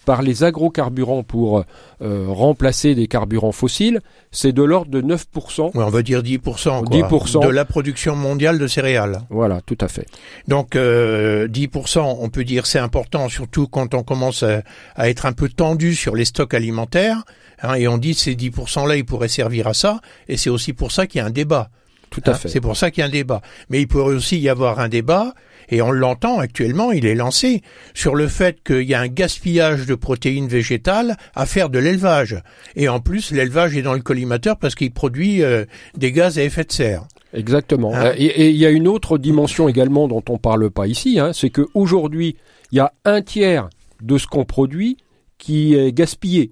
par 0.06 0.22
les 0.24 0.44
agrocarburants 0.44 1.22
pour 1.22 1.64
euh, 2.02 2.26
remplacer 2.28 2.96
des 2.96 3.06
carburants 3.08 3.52
fossiles, 3.52 4.00
c'est 4.32 4.52
de 4.54 4.64
l'ordre 4.64 4.90
de 4.90 5.02
9%. 5.04 5.78
Ouais, 5.78 5.84
on 5.84 5.90
va 5.90 6.02
dire 6.02 6.24
10%, 6.24 6.40
quoi, 6.40 6.98
10%. 6.98 7.44
de 7.46 7.50
la 7.50 7.64
production 7.64 8.16
mondiale 8.16 8.58
de 8.58 8.66
céréales. 8.66 9.22
Voilà, 9.30 9.62
tout 9.62 9.78
à 9.82 9.88
fait. 9.88 10.08
Donc 10.48 10.76
euh, 10.76 11.48
10%, 11.48 12.18
on 12.22 12.30
peut 12.30 12.44
dire 12.44 12.66
c'est 12.66 12.80
important, 12.80 13.30
surtout 13.30 13.68
quand 13.68 13.94
on 13.94 14.02
commence 14.02 14.42
à, 14.42 14.64
à 14.96 15.10
être 15.10 15.28
un 15.28 15.34
peu 15.34 15.48
tendu 15.48 15.94
sur 15.94 16.16
les 16.16 16.26
stocks 16.26 16.56
alimentaires. 16.56 17.24
Hein, 17.62 17.76
et 17.76 17.88
on 17.88 17.98
dit 17.98 18.14
ces 18.14 18.36
10%-là, 18.36 18.96
ils 18.96 19.06
pourraient 19.06 19.28
servir 19.28 19.68
à 19.68 19.74
ça. 19.74 20.00
Et 20.28 20.38
c'est 20.38 20.50
aussi 20.50 20.74
pour 20.74 20.92
ça 20.92 21.08
qu'il 21.08 21.20
y 21.20 21.22
a 21.22 21.26
un 21.26 21.32
débat. 21.32 21.70
Tout 22.10 22.22
à 22.26 22.32
Hein, 22.32 22.34
fait. 22.34 22.50
C'est 22.50 22.62
pour 22.62 22.76
ça 22.76 22.90
qu'il 22.92 23.02
y 23.02 23.04
a 23.04 23.08
un 23.08 23.12
débat. 23.12 23.42
Mais 23.70 23.82
il 23.82 23.88
pourrait 23.88 24.16
aussi 24.16 24.40
y 24.40 24.50
avoir 24.50 24.80
un 24.80 24.90
débat, 24.90 25.34
et 25.70 25.82
on 25.84 25.92
l'entend 25.92 26.40
actuellement, 26.40 26.92
il 26.92 27.06
est 27.06 27.14
lancé, 27.14 27.62
sur 27.94 28.16
le 28.16 28.28
fait 28.28 28.64
qu'il 28.64 28.82
y 28.84 28.96
a 28.96 29.00
un 29.02 29.08
gaspillage 29.08 29.86
de 29.86 29.94
protéines 29.94 30.48
végétales 30.48 31.16
à 31.36 31.46
faire 31.46 31.70
de 31.70 31.78
l'élevage. 31.78 32.42
Et 32.76 32.90
en 32.90 33.00
plus, 33.00 33.32
l'élevage 33.32 33.78
est 33.78 33.84
dans 33.84 33.94
le 33.94 34.02
collimateur 34.02 34.58
parce 34.58 34.74
qu'il 34.74 34.92
produit 34.92 35.44
euh, 35.44 35.66
des 35.96 36.12
gaz 36.12 36.40
à 36.40 36.44
effet 36.44 36.64
de 36.64 36.72
serre. 36.72 37.04
Exactement. 37.36 37.94
Hein 37.94 38.06
Euh, 38.08 38.14
Et 38.18 38.26
et 38.26 38.50
il 38.50 38.56
y 38.56 38.66
a 38.66 38.72
une 38.72 38.88
autre 38.88 39.20
dimension 39.20 39.70
également 39.70 40.08
dont 40.08 40.24
on 40.30 40.40
parle 40.40 40.72
pas 40.72 40.88
ici, 40.88 41.20
hein, 41.20 41.32
c'est 41.34 41.52
qu'aujourd'hui, 41.52 42.36
il 42.72 42.78
y 42.78 42.80
a 42.82 42.92
un 43.06 43.22
tiers 43.22 43.70
de 44.02 44.18
ce 44.18 44.26
qu'on 44.26 44.46
produit 44.46 44.98
qui 45.38 45.76
est 45.76 45.94
gaspillé, 45.94 46.52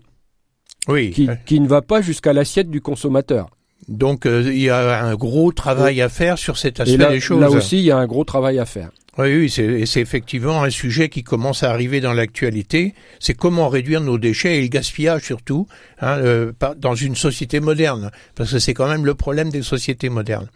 Oui. 0.87 1.11
qui, 1.11 1.29
qui 1.45 1.59
ne 1.59 1.67
va 1.67 1.81
pas 1.81 2.01
jusqu'à 2.01 2.33
l'assiette 2.33 2.69
du 2.69 2.81
consommateur. 2.81 3.49
Donc 3.87 4.25
euh, 4.25 4.43
il 4.45 4.59
y 4.59 4.69
a 4.69 5.03
un 5.03 5.15
gros 5.15 5.51
travail 5.51 6.01
à 6.01 6.09
faire 6.09 6.37
sur 6.37 6.57
cet 6.57 6.79
aspect 6.79 6.97
là, 6.97 7.11
des 7.11 7.19
choses. 7.19 7.39
là 7.39 7.49
aussi, 7.49 7.77
il 7.77 7.85
y 7.85 7.91
a 7.91 7.97
un 7.97 8.07
gros 8.07 8.23
travail 8.23 8.59
à 8.59 8.65
faire. 8.65 8.89
Oui, 9.17 9.35
oui, 9.35 9.49
c'est 9.49 9.99
effectivement 9.99 10.61
un 10.61 10.69
sujet 10.69 11.09
qui 11.09 11.23
commence 11.23 11.63
à 11.63 11.71
arriver 11.71 12.01
dans 12.01 12.13
l'actualité. 12.13 12.93
C'est 13.19 13.33
comment 13.33 13.67
réduire 13.67 13.99
nos 13.99 14.19
déchets 14.19 14.59
et 14.59 14.61
le 14.61 14.67
gaspillage 14.67 15.23
surtout 15.23 15.67
hein, 16.01 16.19
euh, 16.19 16.51
dans 16.77 16.93
une 16.93 17.15
société 17.15 17.59
moderne, 17.59 18.11
parce 18.35 18.51
que 18.51 18.59
c'est 18.59 18.75
quand 18.75 18.87
même 18.87 19.07
le 19.07 19.15
problème 19.15 19.49
des 19.49 19.63
sociétés 19.63 20.09
modernes. 20.09 20.47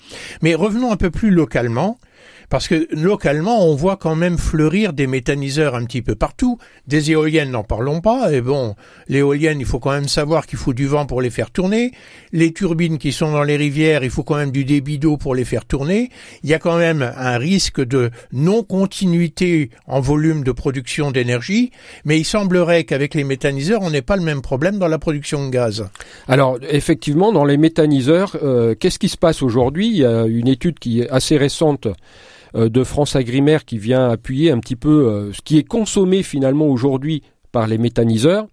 Mais 0.44 0.54
revenons 0.54 0.92
un 0.92 0.98
peu 0.98 1.10
plus 1.10 1.32
localement. 1.32 1.98
Parce 2.52 2.68
que 2.68 2.86
localement, 2.92 3.66
on 3.66 3.76
voit 3.76 3.96
quand 3.96 4.18
même 4.18 4.38
fleurir 4.38 4.92
des 4.92 5.08
méthaniseurs 5.08 5.74
un 5.74 5.86
petit 5.86 6.02
peu 6.02 6.16
partout. 6.16 6.58
Des 6.86 7.10
éoliennes, 7.10 7.52
n'en 7.52 7.64
parlons 7.64 8.02
pas. 8.02 8.34
Et 8.34 8.42
bon, 8.42 8.76
l'éolienne, 9.08 9.62
il 9.62 9.66
faut 9.66 9.80
quand 9.80 9.94
même 9.94 10.10
savoir 10.10 10.46
qu'il 10.46 10.60
faut 10.60 10.74
du 10.74 10.86
vent 10.86 11.06
pour 11.06 11.22
les 11.22 11.30
faire 11.30 11.50
tourner. 11.50 11.94
Les 12.34 12.52
turbines 12.52 12.98
qui 12.98 13.14
sont 13.14 13.32
dans 13.32 13.44
les 13.44 13.56
rivières, 13.56 14.04
il 14.04 14.10
faut 14.10 14.24
quand 14.24 14.36
même 14.36 14.52
du 14.52 14.66
débit 14.66 15.00
d'eau 15.00 15.16
pour 15.16 15.34
les 15.34 15.46
faire 15.46 15.64
tourner. 15.64 16.10
Il 16.44 16.50
y 16.50 16.54
a 16.54 16.60
quand 16.60 16.78
même 16.78 17.14
un 17.16 17.38
risque 17.38 17.80
de 17.80 18.12
non-continuité 18.34 19.70
en 19.88 20.02
volume 20.02 20.44
de 20.44 20.52
production 20.52 21.10
d'énergie. 21.10 21.72
Mais 22.04 22.20
il 22.20 22.26
semblerait 22.26 22.84
qu'avec 22.84 23.16
les 23.16 23.24
méthaniseurs, 23.24 23.82
on 23.82 23.92
n'ait 23.92 24.02
pas 24.02 24.18
le 24.18 24.24
même 24.24 24.42
problème 24.42 24.78
dans 24.78 24.90
la 24.90 25.00
production 25.00 25.46
de 25.46 25.52
gaz. 25.52 25.88
Alors 26.28 26.60
effectivement, 26.70 27.32
dans 27.32 27.46
les 27.46 27.56
méthaniseurs, 27.56 28.36
euh, 28.44 28.76
qu'est-ce 28.78 29.00
qui 29.00 29.08
se 29.08 29.16
passe 29.16 29.42
aujourd'hui? 29.42 29.88
Il 29.88 29.96
y 29.96 30.06
a 30.06 30.26
une 30.26 30.50
étude 30.50 30.80
qui 30.80 31.00
est 31.00 31.10
assez 31.10 31.38
récente 31.38 31.88
de 32.54 32.84
France 32.84 33.16
Agrimaire 33.16 33.66
qui 33.66 33.78
vient 33.78 34.10
appuyer 34.10 34.52
un 34.52 34.60
petit 34.60 34.76
peu 34.76 35.08
euh, 35.08 35.34
ce 35.34 35.42
qui 35.42 35.58
est 35.58 35.64
consommé 35.64 36.24
finalement 36.24 36.68
aujourd'hui 36.68 37.24
par 37.52 37.68
les 37.68 37.78
méthaniseurs. 37.78 38.48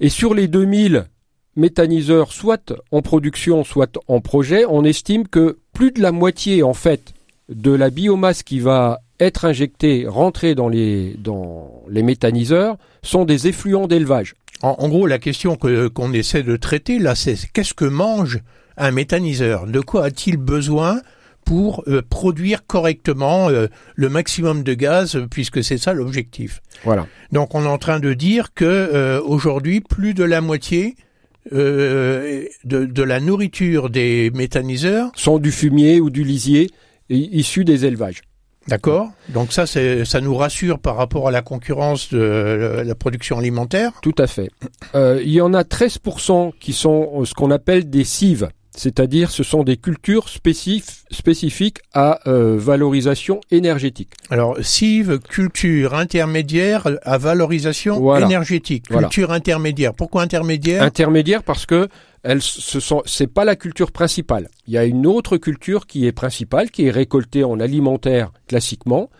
Et 0.00 0.08
sur 0.08 0.34
les 0.34 0.48
2000 0.48 1.06
méthaniseurs, 1.56 2.32
soit 2.32 2.74
en 2.92 3.02
production, 3.02 3.64
soit 3.64 3.98
en 4.08 4.20
projet, 4.20 4.64
on 4.68 4.84
estime 4.84 5.26
que 5.26 5.58
plus 5.72 5.90
de 5.90 6.02
la 6.02 6.12
moitié 6.12 6.62
en 6.62 6.74
fait 6.74 7.14
de 7.48 7.70
la 7.70 7.90
biomasse 7.90 8.42
qui 8.42 8.60
va 8.60 9.00
être 9.20 9.44
injectée, 9.44 10.06
rentrer 10.06 10.54
dans 10.54 10.68
les, 10.68 11.16
méthaniseurs, 11.88 12.76
sont 13.02 13.24
des 13.24 13.48
effluents 13.48 13.86
d'élevage. 13.86 14.34
En, 14.62 14.88
gros, 14.88 15.06
la 15.06 15.18
question 15.18 15.56
que 15.56 15.88
qu'on 15.88 16.12
essaie 16.12 16.42
de 16.42 16.56
traiter 16.56 16.98
là, 16.98 17.14
c'est 17.14 17.36
qu'est-ce 17.52 17.74
que 17.74 17.84
mange 17.84 18.40
un 18.76 18.90
méthaniseur? 18.90 19.66
De 19.66 19.80
quoi 19.80 20.04
a-t-il 20.04 20.36
besoin 20.38 21.00
pour 21.46 21.82
euh, 21.88 22.02
produire 22.02 22.66
correctement 22.66 23.48
euh, 23.48 23.68
le 23.94 24.08
maximum 24.10 24.62
de 24.64 24.74
gaz, 24.74 25.16
euh, 25.16 25.26
puisque 25.30 25.64
c'est 25.64 25.78
ça 25.78 25.94
l'objectif. 25.94 26.60
Voilà. 26.84 27.06
Donc, 27.32 27.54
on 27.54 27.64
est 27.64 27.68
en 27.68 27.78
train 27.78 28.00
de 28.00 28.12
dire 28.12 28.52
que 28.54 28.64
euh, 28.66 29.20
aujourd'hui, 29.24 29.80
plus 29.80 30.12
de 30.12 30.24
la 30.24 30.40
moitié 30.42 30.96
euh, 31.52 32.44
de, 32.64 32.84
de 32.84 33.02
la 33.02 33.20
nourriture 33.20 33.88
des 33.90 34.30
méthaniseurs, 34.34 35.10
sont 35.14 35.38
du 35.38 35.52
fumier 35.52 36.00
ou 36.00 36.10
du 36.10 36.24
lisier 36.24 36.68
i- 37.08 37.28
issu 37.32 37.64
des 37.64 37.84
élevages. 37.86 38.22
d'accord. 38.66 39.10
Donc 39.28 39.52
ça, 39.52 39.64
ça 39.66 40.20
nous 40.20 40.34
rassure 40.34 40.80
par 40.80 40.96
rapport 40.96 41.28
à 41.28 41.30
la 41.30 41.42
concurrence 41.42 42.12
de 42.12 42.18
euh, 42.18 42.82
la 42.84 42.94
production 42.96 43.38
alimentaire. 43.38 43.92
Tout 44.02 44.14
à 44.18 44.26
fait. 44.26 44.50
Euh, 44.96 45.20
il 45.22 45.30
y 45.30 45.40
en 45.40 45.54
a 45.54 45.62
13% 45.62 46.52
qui 46.58 46.72
sont 46.72 47.24
ce 47.24 47.32
qu'on 47.34 47.52
appelle 47.52 47.88
des 47.88 48.02
cives, 48.02 48.48
c'est-à-dire 48.76 49.30
ce 49.30 49.42
sont 49.42 49.64
des 49.64 49.76
cultures 49.76 50.26
spécif- 50.28 51.04
spécifiques 51.10 51.78
à 51.94 52.20
euh, 52.28 52.56
valorisation 52.58 53.40
énergétique. 53.50 54.10
Alors, 54.30 54.56
cive, 54.60 55.18
culture 55.18 55.94
intermédiaire 55.94 56.86
à 57.02 57.18
valorisation 57.18 57.98
Voilà. 57.98 58.26
énergétique. 58.26 58.84
Voilà. 58.90 59.08
Culture 59.08 59.32
intermédiaire. 59.32 59.94
Pourquoi 59.94 60.22
intermédiaire? 60.22 60.82
Intermédiaire 60.82 61.42
parce 61.42 61.66
que 61.66 61.88
elles, 62.22 62.42
ce 62.42 62.80
sont, 62.80 63.02
c'est 63.06 63.28
pas 63.28 63.44
la 63.44 63.54
culture 63.56 63.92
principale. 63.92 64.48
Il 64.66 64.74
y 64.74 64.78
a 64.78 64.84
une 64.84 65.06
autre 65.06 65.36
culture 65.36 65.86
qui 65.86 66.06
est 66.06 66.12
principale, 66.12 66.70
qui 66.70 66.86
est 66.86 66.90
récoltée 66.90 67.44
en 67.44 67.60
alimentaire 67.60 68.32
classiquement. 68.48 69.10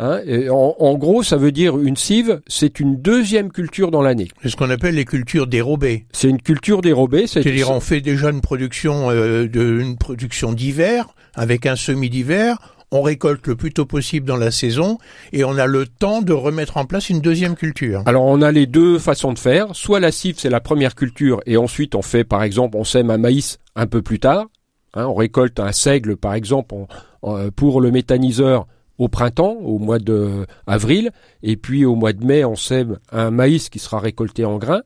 Hein. 0.00 0.20
Et 0.26 0.50
en, 0.50 0.74
en 0.78 0.94
gros, 0.94 1.22
ça 1.22 1.36
veut 1.36 1.52
dire 1.52 1.78
une 1.78 1.96
cive, 1.96 2.40
c'est 2.46 2.80
une 2.80 2.96
deuxième 2.96 3.50
culture 3.50 3.90
dans 3.90 4.02
l'année. 4.02 4.28
C'est 4.42 4.48
ce 4.48 4.56
qu'on 4.56 4.70
appelle 4.70 4.94
les 4.94 5.04
cultures 5.04 5.46
dérobées. 5.46 6.06
C'est 6.12 6.28
une 6.28 6.42
culture 6.42 6.82
dérobée. 6.82 7.26
C'est 7.26 7.42
C'est-à-dire, 7.42 7.70
on 7.70 7.80
fait 7.80 8.00
déjà 8.00 8.30
une 8.30 8.40
production, 8.40 9.10
euh, 9.10 9.46
de, 9.48 9.80
une 9.80 9.96
production 9.96 10.52
d'hiver 10.52 11.14
avec 11.34 11.66
un 11.66 11.76
semis 11.76 12.10
d'hiver. 12.10 12.58
On 12.92 13.02
récolte 13.02 13.46
le 13.46 13.54
plus 13.54 13.72
tôt 13.72 13.86
possible 13.86 14.26
dans 14.26 14.36
la 14.36 14.50
saison 14.50 14.98
et 15.32 15.44
on 15.44 15.56
a 15.58 15.66
le 15.66 15.86
temps 15.86 16.22
de 16.22 16.32
remettre 16.32 16.76
en 16.76 16.86
place 16.86 17.08
une 17.08 17.20
deuxième 17.20 17.54
culture. 17.54 18.02
Alors 18.06 18.24
on 18.24 18.42
a 18.42 18.50
les 18.50 18.66
deux 18.66 18.98
façons 18.98 19.32
de 19.32 19.38
faire. 19.38 19.76
Soit 19.76 20.00
la 20.00 20.10
cive 20.10 20.36
c'est 20.38 20.50
la 20.50 20.60
première 20.60 20.96
culture 20.96 21.40
et 21.46 21.56
ensuite 21.56 21.94
on 21.94 22.02
fait 22.02 22.24
par 22.24 22.42
exemple 22.42 22.76
on 22.76 22.82
sème 22.82 23.10
un 23.10 23.18
maïs 23.18 23.58
un 23.76 23.86
peu 23.86 24.02
plus 24.02 24.18
tard. 24.18 24.46
Hein, 24.94 25.06
on 25.06 25.14
récolte 25.14 25.60
un 25.60 25.70
seigle 25.70 26.16
par 26.16 26.34
exemple 26.34 26.74
pour 27.54 27.80
le 27.80 27.92
méthaniseur 27.92 28.66
au 29.00 29.08
printemps, 29.08 29.56
au 29.64 29.78
mois 29.78 29.98
de 29.98 30.46
avril, 30.66 31.10
et 31.42 31.56
puis 31.56 31.84
au 31.86 31.96
mois 31.96 32.12
de 32.12 32.24
mai 32.24 32.44
on 32.44 32.54
sème 32.54 32.98
un 33.10 33.30
maïs 33.30 33.70
qui 33.70 33.78
sera 33.78 33.98
récolté 33.98 34.44
en 34.44 34.58
grains. 34.58 34.82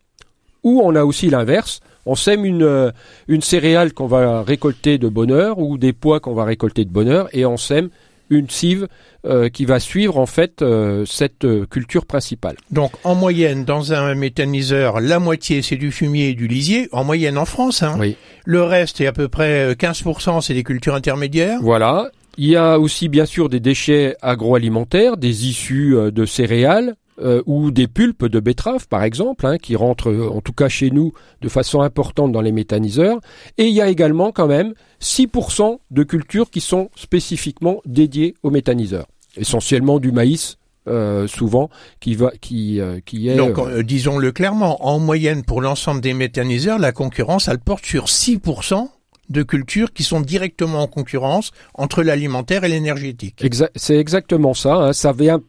Ou 0.63 0.81
on 0.83 0.95
a 0.95 1.05
aussi 1.05 1.29
l'inverse, 1.29 1.81
on 2.07 2.15
sème 2.15 2.47
une, 2.47 2.63
euh, 2.63 2.91
une 3.29 3.43
céréale 3.43 3.93
qu'on 3.93 4.07
va 4.07 4.43
récolter 4.43 4.97
de 4.99 5.09
bonne 5.09 5.33
heure 5.33 5.59
ou 5.59 5.77
des 5.77 5.93
pois 5.93 6.21
qu'on 6.21 6.33
va 6.33 6.45
récolter 6.45 6.85
de 6.85 6.91
bonne 6.91 7.09
heure 7.09 7.29
et 7.33 7.45
on 7.45 7.57
sème 7.59 7.91
une 8.31 8.49
cive 8.49 8.89
euh, 9.27 9.49
qui 9.49 9.65
va 9.65 9.81
suivre 9.81 10.17
en 10.17 10.27
fait 10.27 10.63
euh, 10.63 11.05
cette 11.07 11.45
euh, 11.45 11.67
culture 11.67 12.07
principale. 12.07 12.57
Donc, 12.71 12.93
en 13.05 13.15
moyenne, 13.15 13.65
dans 13.65 13.93
un 13.93 14.15
méthaniseur, 14.15 15.01
la 15.01 15.19
moitié 15.19 15.61
c'est 15.61 15.77
du 15.77 15.91
fumier 15.91 16.31
et 16.31 16.35
du 16.35 16.47
lisier. 16.47 16.89
En 16.93 17.05
moyenne 17.05 17.37
en 17.37 17.45
France, 17.45 17.83
hein. 17.83 17.97
Oui. 17.99 18.17
Le 18.45 18.63
reste 18.63 19.01
est 19.01 19.07
à 19.07 19.13
peu 19.13 19.29
près 19.29 19.73
euh, 19.73 19.75
15%, 19.75 20.41
c'est 20.41 20.55
des 20.55 20.63
cultures 20.63 20.95
intermédiaires. 20.95 21.59
Voilà. 21.61 22.11
Il 22.37 22.47
y 22.47 22.57
a 22.57 22.79
aussi 22.79 23.09
bien 23.09 23.27
sûr 23.27 23.49
des 23.49 23.61
déchets 23.61 24.17
agroalimentaires, 24.23 25.17
des 25.17 25.47
issues 25.47 25.97
euh, 25.97 26.11
de 26.11 26.27
céréales 26.27 26.97
euh, 27.21 27.43
ou 27.47 27.71
des 27.71 27.87
pulpes 27.87 28.27
de 28.27 28.41
betteraves 28.41 28.89
par 28.89 29.05
exemple, 29.05 29.47
hein, 29.47 29.57
qui 29.59 29.77
rentrent 29.77 30.11
euh, 30.11 30.29
en 30.29 30.41
tout 30.41 30.53
cas 30.53 30.69
chez 30.69 30.91
nous 30.91 31.13
de 31.43 31.49
façon 31.49 31.81
importante 31.81 32.33
dans 32.33 32.41
les 32.41 32.51
méthaniseurs. 32.51 33.21
Et 33.57 33.67
il 33.67 33.75
y 33.75 33.81
a 33.81 33.89
également 33.89 34.33
quand 34.33 34.49
même 34.49 34.75
6% 35.01 35.79
de 35.91 36.03
cultures 36.03 36.51
qui 36.51 36.61
sont 36.61 36.91
spécifiquement 36.97 37.81
dédiées 37.87 38.35
aux 38.43 38.51
méthaniseurs. 38.51 39.07
Essentiellement 39.37 40.01
du 40.01 40.11
maïs 40.11 40.59
euh, 40.87 41.27
souvent 41.27 41.71
qui 41.99 42.15
va 42.15 42.33
qui 42.43 42.79
euh, 42.79 43.01
qui 43.07 43.29
est 43.29 43.37
donc 43.37 43.59
disons-le 43.81 44.33
clairement 44.33 44.87
en 44.87 44.99
moyenne 44.99 45.43
pour 45.43 45.63
l'ensemble 45.63 46.03
des 46.03 46.13
méthaniseurs 46.13 46.79
la 46.79 46.93
concurrence 46.93 47.49
elle 47.49 47.59
porte 47.59 47.87
sur 47.87 48.05
6% 48.05 48.91
de 49.29 49.43
cultures 49.43 49.93
qui 49.93 50.03
sont 50.03 50.21
directement 50.21 50.83
en 50.83 50.87
concurrence 50.87 51.51
entre 51.75 52.03
l'alimentaire 52.03 52.65
et 52.65 52.69
l'énergétique. 52.69 53.45
c'est 53.75 53.97
exactement 53.97 54.55
ça. 54.55 54.75
Hein. 54.75 54.93
Ça 54.93 55.13
vient 55.13 55.41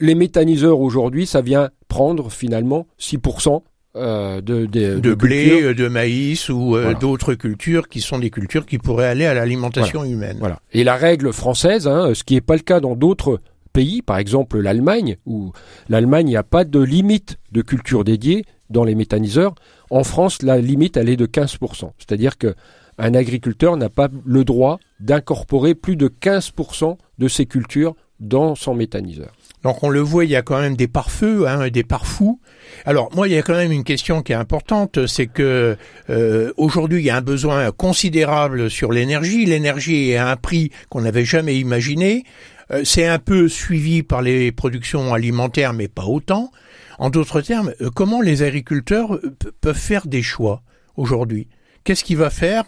les 0.00 0.14
méthaniseurs 0.14 0.80
aujourd'hui, 0.80 1.26
ça 1.26 1.40
vient 1.40 1.70
prendre 1.88 2.30
finalement 2.30 2.86
6% 3.00 3.62
de, 3.94 4.40
de, 4.40 4.66
de, 5.00 5.14
blé, 5.14 5.74
de 5.74 5.88
maïs 5.88 6.48
ou 6.48 6.76
d'autres 7.00 7.34
cultures 7.34 7.88
qui 7.88 8.00
sont 8.00 8.18
des 8.18 8.30
cultures 8.30 8.64
qui 8.64 8.78
pourraient 8.78 9.08
aller 9.08 9.26
à 9.26 9.34
l'alimentation 9.34 10.04
humaine. 10.04 10.36
Voilà. 10.38 10.60
Et 10.72 10.84
la 10.84 10.94
règle 10.94 11.32
française, 11.32 11.88
hein, 11.88 12.12
ce 12.14 12.22
qui 12.22 12.34
n'est 12.34 12.40
pas 12.40 12.54
le 12.54 12.62
cas 12.62 12.80
dans 12.80 12.94
d'autres 12.94 13.40
pays, 13.72 14.02
par 14.02 14.18
exemple 14.18 14.58
l'Allemagne, 14.60 15.16
où 15.26 15.52
l'Allemagne, 15.88 16.26
n'y 16.26 16.36
a 16.36 16.42
pas 16.42 16.64
de 16.64 16.80
limite 16.80 17.38
de 17.52 17.62
culture 17.62 18.04
dédiée 18.04 18.44
dans 18.70 18.84
les 18.84 18.94
méthaniseurs. 18.94 19.54
En 19.90 20.04
France, 20.04 20.42
la 20.42 20.58
limite, 20.58 20.96
elle 20.96 21.08
est 21.08 21.16
de 21.16 21.26
15%. 21.26 21.92
C'est-à-dire 21.98 22.38
que 22.38 22.54
un 22.98 23.14
agriculteur 23.14 23.76
n'a 23.76 23.88
pas 23.88 24.08
le 24.24 24.44
droit 24.44 24.78
d'incorporer 25.00 25.74
plus 25.74 25.96
de 25.96 26.08
15% 26.08 26.96
de 27.18 27.28
ses 27.28 27.46
cultures 27.46 27.94
dans 28.20 28.54
son 28.54 28.74
méthaniseur. 28.74 29.32
Donc 29.62 29.82
on 29.82 29.88
le 29.88 30.00
voit, 30.00 30.24
il 30.24 30.30
y 30.30 30.36
a 30.36 30.42
quand 30.42 30.60
même 30.60 30.76
des 30.76 30.88
pare-feux, 30.88 31.46
hein, 31.48 31.68
des 31.68 31.82
pare-fous. 31.82 32.40
Alors 32.84 33.10
moi, 33.14 33.28
il 33.28 33.34
y 33.34 33.38
a 33.38 33.42
quand 33.42 33.54
même 33.54 33.72
une 33.72 33.84
question 33.84 34.22
qui 34.22 34.32
est 34.32 34.36
importante, 34.36 35.06
c'est 35.06 35.26
que 35.26 35.76
euh, 36.10 36.52
aujourd'hui, 36.56 37.00
il 37.00 37.04
y 37.04 37.10
a 37.10 37.16
un 37.16 37.22
besoin 37.22 37.70
considérable 37.72 38.70
sur 38.70 38.92
l'énergie. 38.92 39.44
L'énergie 39.46 40.10
est 40.10 40.16
à 40.16 40.30
un 40.30 40.36
prix 40.36 40.70
qu'on 40.90 41.00
n'avait 41.00 41.24
jamais 41.24 41.56
imaginé. 41.56 42.24
Euh, 42.70 42.82
c'est 42.84 43.06
un 43.06 43.18
peu 43.18 43.48
suivi 43.48 44.02
par 44.02 44.22
les 44.22 44.52
productions 44.52 45.12
alimentaires, 45.12 45.72
mais 45.72 45.88
pas 45.88 46.04
autant. 46.04 46.50
En 46.98 47.10
d'autres 47.10 47.40
termes, 47.40 47.72
euh, 47.80 47.90
comment 47.92 48.20
les 48.20 48.42
agriculteurs 48.42 49.18
peuvent 49.60 49.76
faire 49.76 50.06
des 50.06 50.22
choix 50.22 50.62
aujourd'hui? 50.96 51.48
Qu'est-ce 51.88 52.04
qui 52.04 52.16
va 52.16 52.28
faire 52.28 52.64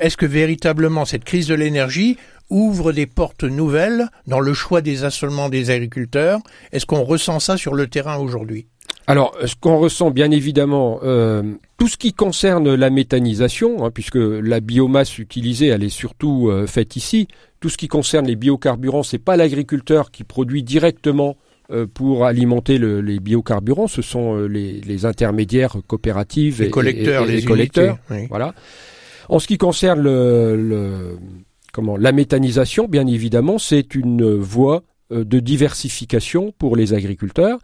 Est-ce 0.00 0.16
que 0.16 0.26
véritablement 0.26 1.04
cette 1.04 1.22
crise 1.22 1.46
de 1.46 1.54
l'énergie 1.54 2.16
ouvre 2.50 2.90
des 2.90 3.06
portes 3.06 3.44
nouvelles 3.44 4.08
dans 4.26 4.40
le 4.40 4.52
choix 4.52 4.80
des 4.80 5.04
assolements 5.04 5.48
des 5.48 5.70
agriculteurs? 5.70 6.40
Est-ce 6.72 6.84
qu'on 6.84 7.04
ressent 7.04 7.38
ça 7.38 7.56
sur 7.56 7.76
le 7.76 7.86
terrain 7.86 8.16
aujourd'hui? 8.16 8.66
Alors, 9.06 9.32
ce 9.44 9.54
qu'on 9.54 9.78
ressent 9.78 10.10
bien 10.10 10.32
évidemment, 10.32 10.98
tout 11.76 11.86
ce 11.86 11.96
qui 11.96 12.12
concerne 12.12 12.74
la 12.74 12.90
méthanisation, 12.90 13.84
hein, 13.84 13.92
puisque 13.92 14.16
la 14.18 14.58
biomasse 14.58 15.20
utilisée, 15.20 15.68
elle 15.68 15.84
est 15.84 15.88
surtout 15.88 16.50
faite 16.66 16.96
ici, 16.96 17.28
tout 17.60 17.68
ce 17.68 17.76
qui 17.76 17.86
concerne 17.86 18.26
les 18.26 18.34
biocarburants, 18.34 19.04
c'est 19.04 19.18
pas 19.18 19.36
l'agriculteur 19.36 20.10
qui 20.10 20.24
produit 20.24 20.64
directement 20.64 21.36
euh, 21.36 21.47
pour 21.94 22.24
alimenter 22.24 22.78
les 22.78 23.20
biocarburants, 23.20 23.88
ce 23.88 24.00
sont 24.00 24.38
euh, 24.38 24.46
les, 24.46 25.04
intermédiaires 25.04 25.76
coopératives 25.86 26.60
les 26.62 26.68
et, 26.68 26.70
collecteurs, 26.70 27.26
les, 27.26 27.42
collecteurs. 27.42 27.98
Voilà. 28.30 28.54
En 29.28 29.38
ce 29.38 29.46
qui 29.46 29.58
concerne 29.58 30.00
le, 30.00 31.16
comment 31.72 31.96
la 31.96 32.12
méthanisation, 32.12 32.88
bien 32.88 33.06
évidemment, 33.06 33.58
c'est 33.58 33.94
une 33.94 34.34
voie 34.36 34.82
euh, 35.12 35.24
de 35.24 35.40
diversification 35.40 36.54
pour 36.58 36.74
les 36.74 36.94
agriculteurs. 36.94 37.58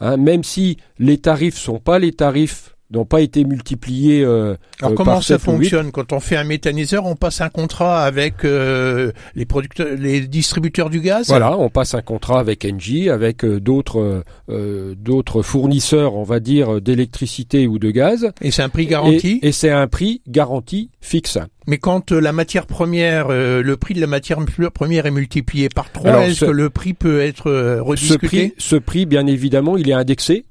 Hein, 0.00 0.16
même 0.16 0.44
si 0.44 0.76
les 1.00 1.18
tarifs 1.18 1.56
sont 1.56 1.80
pas 1.80 1.98
les 1.98 2.12
tarifs 2.12 2.76
n'ont 2.90 3.04
pas 3.04 3.20
été 3.20 3.44
multipliés. 3.44 4.22
Euh, 4.22 4.56
Alors 4.80 4.92
euh, 4.92 4.94
comment 4.94 5.20
ça 5.20 5.38
fonctionne 5.38 5.90
quand 5.90 6.12
on 6.12 6.20
fait 6.20 6.36
un 6.36 6.44
méthaniseur 6.44 7.04
On 7.06 7.16
passe 7.16 7.40
un 7.40 7.50
contrat 7.50 8.02
avec 8.04 8.44
euh, 8.44 9.12
les 9.34 9.44
producteurs, 9.44 9.88
les 9.98 10.26
distributeurs 10.26 10.88
du 10.88 11.00
gaz? 11.00 11.28
Voilà, 11.28 11.56
on 11.58 11.68
passe 11.68 11.94
un 11.94 12.02
contrat 12.02 12.40
avec 12.40 12.64
Engie, 12.64 13.10
avec 13.10 13.44
euh, 13.44 13.60
d'autres 13.60 14.22
d'autres 14.48 15.42
fournisseurs, 15.42 16.14
on 16.14 16.22
va 16.22 16.40
dire 16.40 16.80
d'électricité 16.80 17.66
ou 17.66 17.78
de 17.78 17.90
gaz. 17.90 18.30
Et 18.40 18.50
c'est 18.50 18.62
un 18.62 18.68
prix 18.68 18.86
garanti? 18.86 19.38
Et, 19.42 19.52
c'est 19.52 19.70
un 19.70 19.86
prix 19.86 20.22
garanti 20.26 20.90
fixe. 21.00 21.38
Mais 21.66 21.78
quand 21.78 22.12
la 22.12 22.32
matière 22.32 22.66
première, 22.66 23.28
le 23.28 23.76
prix 23.76 23.94
de 23.94 24.00
la 24.00 24.06
matière 24.06 24.38
première 24.72 25.06
est 25.06 25.10
multiplié 25.10 25.68
par 25.68 25.90
trois, 25.92 26.26
est-ce 26.26 26.46
que 26.46 26.50
le 26.50 26.70
prix 26.70 26.94
peut 26.94 27.20
être 27.20 27.50
rediscuté 27.80 28.18
ce 28.18 28.26
prix, 28.26 28.54
ce 28.56 28.76
prix, 28.76 29.06
bien 29.06 29.26
évidemment, 29.26 29.76
il 29.76 29.90
est 29.90 29.94
indexé 29.94 30.44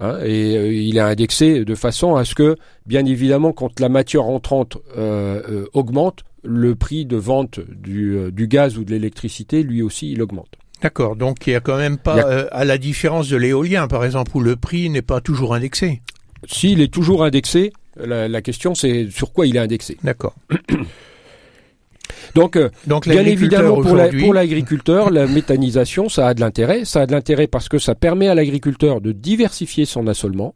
Hein, 0.00 0.18
et 0.24 0.56
euh, 0.56 0.72
il 0.72 0.96
est 0.96 1.00
indexé 1.00 1.64
de 1.64 1.74
façon 1.74 2.14
à 2.14 2.24
ce 2.24 2.34
que, 2.34 2.56
bien 2.86 3.04
évidemment, 3.04 3.52
quand 3.52 3.80
la 3.80 3.88
matière 3.88 4.24
entrante 4.24 4.78
euh, 4.96 5.42
euh, 5.48 5.66
augmente, 5.72 6.24
le 6.44 6.74
prix 6.76 7.04
de 7.04 7.16
vente 7.16 7.58
du, 7.60 8.30
du 8.30 8.46
gaz 8.46 8.78
ou 8.78 8.84
de 8.84 8.90
l'électricité, 8.92 9.62
lui 9.62 9.82
aussi, 9.82 10.12
il 10.12 10.22
augmente. 10.22 10.48
D'accord, 10.80 11.16
donc 11.16 11.44
il 11.46 11.50
n'y 11.50 11.56
a 11.56 11.60
quand 11.60 11.76
même 11.76 11.98
pas, 11.98 12.46
à 12.52 12.64
la 12.64 12.78
différence 12.78 13.28
de 13.28 13.36
l'éolien, 13.36 13.88
par 13.88 14.04
exemple, 14.04 14.36
où 14.36 14.40
le 14.40 14.54
prix 14.54 14.88
n'est 14.88 15.02
pas 15.02 15.20
toujours 15.20 15.52
indexé. 15.52 16.00
S'il 16.46 16.80
est 16.80 16.92
toujours 16.92 17.24
indexé, 17.24 17.72
la, 17.96 18.28
la 18.28 18.42
question 18.42 18.76
c'est 18.76 19.10
sur 19.10 19.32
quoi 19.32 19.48
il 19.48 19.56
est 19.56 19.60
indexé. 19.60 19.98
D'accord. 20.04 20.36
Donc, 22.34 22.56
euh, 22.56 22.70
Donc 22.86 23.08
bien 23.08 23.24
évidemment, 23.24 23.80
pour 23.82 24.34
l'agriculteur, 24.34 25.10
la, 25.10 25.26
méthanisation, 25.38 26.08
ça 26.08 26.28
a 26.28 26.34
de 26.34 26.40
l'intérêt. 26.40 26.84
Ça 26.84 27.02
a 27.02 27.06
de 27.06 27.12
l'intérêt 27.12 27.46
parce 27.46 27.68
que 27.68 27.78
ça 27.78 27.94
permet 27.94 28.28
à 28.28 28.34
l'agriculteur 28.34 29.00
de 29.00 29.12
diversifier 29.12 29.84
son 29.84 30.06
assolement. 30.06 30.54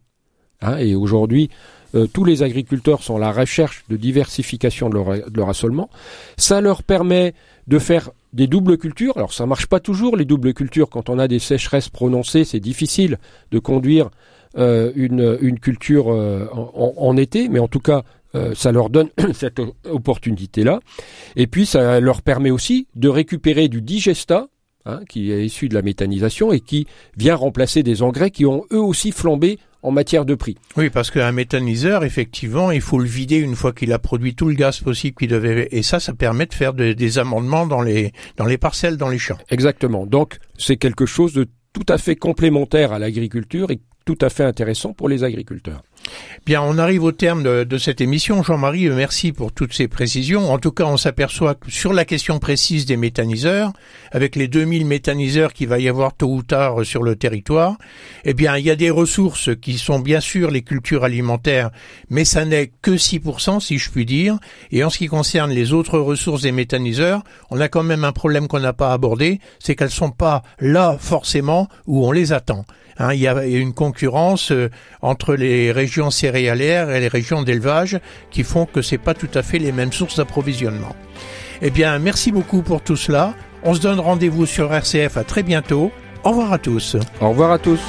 Hein, 0.61 0.77
et 0.77 0.95
aujourd'hui, 0.95 1.49
euh, 1.95 2.07
tous 2.07 2.23
les 2.23 2.41
agriculteurs 2.43 3.03
sont 3.03 3.17
à 3.17 3.19
la 3.19 3.31
recherche 3.31 3.83
de 3.89 3.97
diversification 3.97 4.89
de 4.89 4.95
leur, 4.95 5.05
de 5.29 5.37
leur, 5.37 5.49
assolement. 5.49 5.89
Ça 6.37 6.61
leur 6.61 6.83
permet 6.83 7.33
de 7.67 7.79
faire 7.79 8.11
des 8.33 8.47
doubles 8.47 8.77
cultures. 8.77 9.17
Alors 9.17 9.33
ça 9.33 9.45
marche 9.45 9.67
pas 9.67 9.79
toujours 9.79 10.17
les 10.17 10.25
doubles 10.25 10.53
cultures 10.53 10.89
quand 10.89 11.09
on 11.09 11.19
a 11.19 11.27
des 11.27 11.39
sécheresses 11.39 11.89
prononcées, 11.89 12.45
c'est 12.45 12.59
difficile 12.59 13.19
de 13.51 13.59
conduire 13.59 14.09
euh, 14.57 14.91
une, 14.95 15.37
une, 15.41 15.59
culture 15.59 16.07
en, 16.07 16.93
en, 16.97 17.17
été, 17.17 17.47
mais 17.47 17.59
en 17.59 17.67
tout 17.67 17.79
cas 17.79 18.03
euh, 18.35 18.53
ça 18.55 18.71
leur 18.71 18.89
donne 18.89 19.09
cette 19.33 19.61
opportunité-là. 19.89 20.79
Et 21.35 21.47
puis 21.47 21.65
ça 21.65 21.99
leur 21.99 22.21
permet 22.21 22.51
aussi 22.51 22.87
de 22.95 23.09
récupérer 23.09 23.67
du 23.67 23.81
digesta, 23.81 24.47
hein, 24.85 25.01
qui 25.07 25.31
est 25.31 25.45
issu 25.45 25.69
de 25.69 25.73
la 25.73 25.81
méthanisation 25.81 26.51
et 26.51 26.59
qui 26.59 26.87
vient 27.17 27.35
remplacer 27.35 27.83
des 27.83 28.01
engrais 28.01 28.31
qui 28.31 28.45
ont 28.45 28.65
eux 28.71 28.81
aussi 28.81 29.11
flambé 29.11 29.59
en 29.83 29.91
matière 29.91 30.25
de 30.25 30.33
prix. 30.33 30.55
Oui, 30.77 30.89
parce 30.89 31.11
qu'un 31.11 31.33
méthaniseur, 31.33 32.05
effectivement, 32.05 32.71
il 32.71 32.79
faut 32.79 32.99
le 32.99 33.05
vider 33.05 33.37
une 33.37 33.55
fois 33.55 33.73
qu'il 33.73 33.91
a 33.91 33.99
produit 33.99 34.33
tout 34.33 34.47
le 34.47 34.55
gaz 34.55 34.79
possible 34.79 35.17
qu'il 35.17 35.27
devait, 35.27 35.67
et 35.71 35.83
ça, 35.83 35.99
ça 35.99 36.13
permet 36.13 36.45
de 36.45 36.53
faire 36.53 36.73
des 36.73 37.19
amendements 37.19 37.67
dans 37.67 37.81
les 37.81 38.13
dans 38.37 38.45
les 38.45 38.57
parcelles, 38.57 38.95
dans 38.95 39.09
les 39.09 39.17
champs. 39.17 39.37
Exactement. 39.49 40.05
Donc, 40.05 40.37
c'est 40.57 40.77
quelque 40.77 41.05
chose 41.05 41.33
de 41.33 41.47
tout 41.73 41.85
à 41.89 41.97
fait 41.97 42.15
complémentaire 42.15 42.93
à 42.93 42.99
l'agriculture 42.99 43.71
et 43.71 43.79
tout 44.05 44.17
à 44.21 44.29
fait 44.29 44.43
intéressant 44.43 44.93
pour 44.93 45.09
les 45.09 45.23
agriculteurs. 45.23 45.83
Bien, 46.45 46.61
on 46.61 46.77
arrive 46.77 47.03
au 47.03 47.13
terme 47.13 47.41
de, 47.43 47.77
cette 47.77 48.01
émission. 48.01 48.43
Jean-Marie, 48.43 48.89
merci 48.89 49.31
pour 49.31 49.53
toutes 49.53 49.73
ces 49.73 49.87
précisions. 49.87 50.51
En 50.51 50.57
tout 50.57 50.71
cas, 50.71 50.83
on 50.83 50.97
s'aperçoit 50.97 51.55
que 51.55 51.71
sur 51.71 51.93
la 51.93 52.03
question 52.03 52.39
précise 52.39 52.85
des 52.85 52.97
méthaniseurs, 52.97 53.71
avec 54.11 54.35
les 54.35 54.49
2000 54.49 54.85
méthaniseurs 54.85 55.53
qu'il 55.53 55.69
va 55.69 55.79
y 55.79 55.87
avoir 55.87 56.13
tôt 56.13 56.27
ou 56.27 56.43
tard 56.43 56.85
sur 56.85 57.01
le 57.01 57.15
territoire, 57.15 57.77
eh 58.25 58.33
bien, 58.33 58.57
il 58.57 58.65
y 58.65 58.69
a 58.69 58.75
des 58.75 58.89
ressources 58.89 59.51
qui 59.61 59.77
sont 59.77 59.99
bien 59.99 60.19
sûr 60.19 60.51
les 60.51 60.63
cultures 60.63 61.05
alimentaires, 61.05 61.71
mais 62.09 62.25
ça 62.25 62.43
n'est 62.43 62.71
que 62.81 62.91
6%, 62.91 63.61
si 63.61 63.77
je 63.77 63.89
puis 63.89 64.05
dire. 64.05 64.37
Et 64.71 64.83
en 64.83 64.89
ce 64.89 64.97
qui 64.97 65.07
concerne 65.07 65.51
les 65.51 65.71
autres 65.71 65.97
ressources 65.97 66.41
des 66.41 66.51
méthaniseurs, 66.51 67.23
on 67.51 67.61
a 67.61 67.69
quand 67.69 67.83
même 67.83 68.03
un 68.03 68.11
problème 68.11 68.47
qu'on 68.47 68.59
n'a 68.59 68.73
pas 68.73 68.91
abordé, 68.91 69.39
c'est 69.59 69.75
qu'elles 69.75 69.89
sont 69.89 70.11
pas 70.11 70.43
là 70.59 70.97
forcément 70.99 71.69
où 71.87 72.05
on 72.05 72.11
les 72.11 72.33
attend. 72.33 72.65
Hein, 72.97 73.13
il 73.13 73.21
y 73.21 73.27
a 73.27 73.45
une 73.45 73.73
concurrence 73.73 74.51
euh, 74.51 74.69
entre 75.01 75.35
les 75.35 75.71
régions 76.03 76.11
céréalières 76.11 76.89
et 76.89 76.99
les 76.99 77.07
régions 77.07 77.43
d'élevage 77.43 77.99
qui 78.31 78.43
font 78.43 78.65
que 78.65 78.81
c'est 78.81 78.97
pas 78.97 79.13
tout 79.13 79.29
à 79.33 79.43
fait 79.43 79.59
les 79.59 79.71
mêmes 79.71 79.91
sources 79.91 80.17
d'approvisionnement. 80.17 80.95
Eh 81.61 81.69
bien, 81.69 81.97
merci 81.99 82.31
beaucoup 82.31 82.61
pour 82.61 82.81
tout 82.81 82.97
cela. 82.97 83.33
On 83.63 83.73
se 83.73 83.79
donne 83.79 83.99
rendez-vous 83.99 84.45
sur 84.45 84.73
RCF 84.73 85.17
à 85.17 85.23
très 85.23 85.43
bientôt. 85.43 85.91
Au 86.23 86.29
revoir 86.29 86.53
à 86.53 86.57
tous. 86.57 86.97
Au 87.21 87.29
revoir 87.29 87.51
à 87.51 87.59
tous. 87.59 87.79